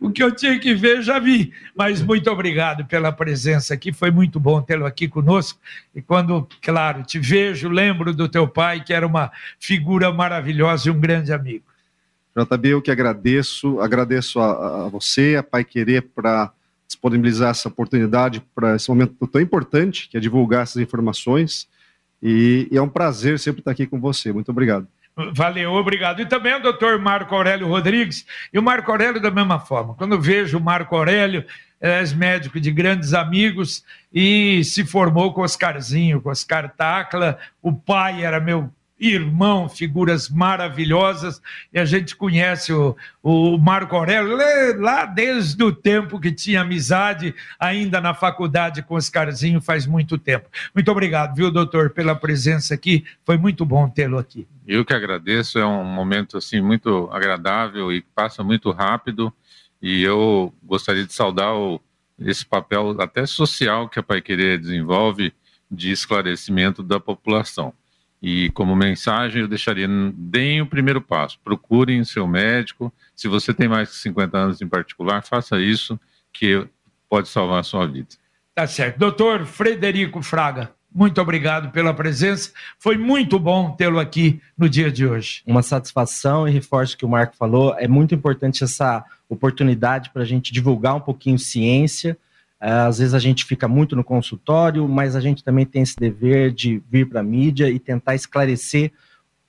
[0.01, 1.53] o que eu tinha que ver, já vi.
[1.73, 5.57] Mas muito obrigado pela presença aqui, foi muito bom tê-lo aqui conosco.
[5.95, 10.91] E quando, claro, te vejo, lembro do teu pai, que era uma figura maravilhosa e
[10.91, 11.63] um grande amigo.
[12.35, 16.51] JB, eu que agradeço, agradeço a, a você, a Pai Querer, para
[16.85, 21.65] disponibilizar essa oportunidade para esse momento tão importante, que é divulgar essas informações
[22.21, 24.31] e, e, é um prazer sempre estar aqui com você.
[24.31, 24.87] Muito obrigado.
[25.33, 26.21] Valeu, obrigado.
[26.21, 28.25] E também o doutor Marco Aurélio Rodrigues.
[28.53, 29.93] E o Marco Aurélio, da mesma forma.
[29.95, 31.45] Quando vejo o Marco Aurélio,
[31.81, 37.37] é médico de grandes amigos e se formou com Oscarzinho, com Oscar Tacla.
[37.61, 38.69] O pai era meu
[38.99, 41.41] irmão, figuras maravilhosas,
[41.71, 44.37] e a gente conhece o, o Marco Aurélio
[44.79, 50.49] lá desde o tempo que tinha amizade, ainda na faculdade com Oscarzinho, faz muito tempo.
[50.75, 54.45] Muito obrigado, viu, doutor, pela presença aqui, foi muito bom tê-lo aqui.
[54.67, 59.33] Eu que agradeço, é um momento assim muito agradável e passa muito rápido,
[59.81, 61.81] e eu gostaria de saudar o,
[62.19, 65.33] esse papel até social que a Pai Querer desenvolve
[65.71, 67.73] de esclarecimento da população.
[68.21, 72.93] E como mensagem, eu deixaria: deem o primeiro passo, procurem seu médico.
[73.15, 75.99] Se você tem mais de 50 anos em particular, faça isso,
[76.33, 76.67] que
[77.09, 78.09] pode salvar a sua vida.
[78.53, 78.97] Tá certo.
[78.97, 82.51] Doutor Frederico Fraga, muito obrigado pela presença.
[82.77, 85.41] Foi muito bom tê-lo aqui no dia de hoje.
[85.45, 87.75] Uma satisfação e reforço que o Marco falou.
[87.77, 92.17] É muito importante essa oportunidade para a gente divulgar um pouquinho ciência
[92.59, 96.51] às vezes a gente fica muito no consultório, mas a gente também tem esse dever
[96.51, 98.91] de vir para a mídia e tentar esclarecer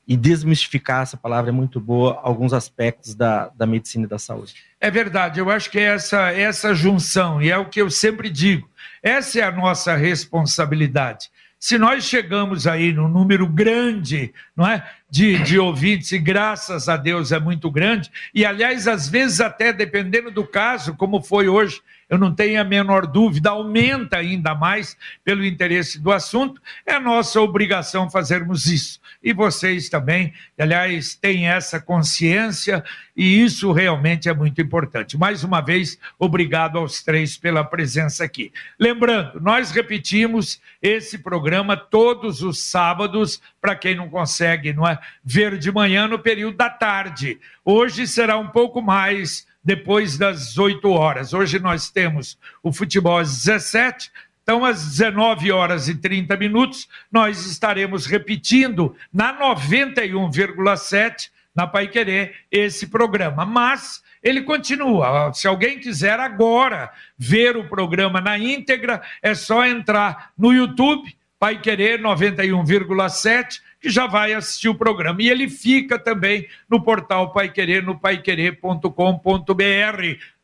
[0.06, 4.54] e desmistificar essa palavra é muito boa alguns aspectos da, da medicina e da saúde.
[4.80, 8.28] É verdade, eu acho que é essa, essa junção, e é o que eu sempre
[8.28, 8.68] digo,
[9.02, 11.30] essa é a nossa responsabilidade.
[11.60, 16.96] Se nós chegamos aí num número grande, não é, de, de ouvintes, e graças a
[16.96, 21.82] Deus é muito grande, e aliás, às vezes até dependendo do caso, como foi hoje,
[22.10, 27.40] eu não tenho a menor dúvida, aumenta ainda mais pelo interesse do assunto, é nossa
[27.40, 29.00] obrigação fazermos isso.
[29.22, 32.82] E vocês também, aliás, têm essa consciência
[33.16, 35.16] e isso realmente é muito importante.
[35.16, 38.50] Mais uma vez, obrigado aos três pela presença aqui.
[38.78, 45.58] Lembrando, nós repetimos esse programa todos os sábados, para quem não consegue não é, ver
[45.58, 47.38] de manhã no período da tarde.
[47.64, 51.32] Hoje será um pouco mais depois das 8 horas.
[51.32, 54.10] Hoje nós temos o futebol às 17,
[54.42, 62.34] então às 19 horas e 30 minutos nós estaremos repetindo na 91,7 na Pai Querer
[62.50, 63.44] esse programa.
[63.44, 65.32] Mas ele continua.
[65.32, 71.60] Se alguém quiser agora ver o programa na íntegra, é só entrar no YouTube, Pai
[71.60, 75.22] Querer 91,7 que já vai assistir o programa.
[75.22, 78.82] E ele fica também no portal Pai Querer, no paiquerer.com.br.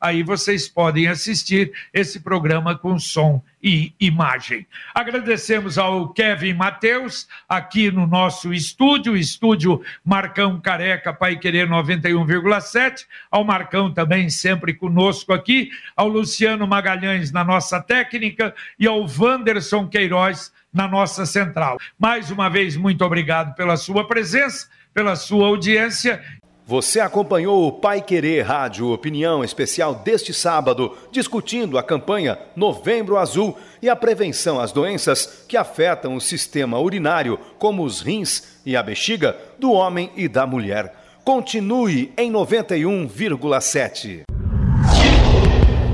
[0.00, 4.66] Aí vocês podem assistir esse programa com som e imagem.
[4.94, 13.42] Agradecemos ao Kevin Matheus, aqui no nosso estúdio, estúdio Marcão Careca, Pai Querer 91,7, ao
[13.42, 20.52] Marcão também sempre conosco aqui, ao Luciano Magalhães na nossa técnica e ao Wanderson Queiroz
[20.72, 21.78] na nossa central.
[21.98, 26.22] Mais uma vez, muito obrigado pela sua presença, pela sua audiência
[26.68, 33.56] Você acompanhou o Pai Querer Rádio Opinião Especial deste sábado, discutindo a campanha Novembro Azul
[33.80, 38.82] e a prevenção às doenças que afetam o sistema urinário, como os rins e a
[38.82, 40.92] bexiga, do homem e da mulher.
[41.22, 44.22] Continue em 91,7.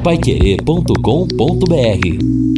[0.02, 2.51] Paiquerê.com.br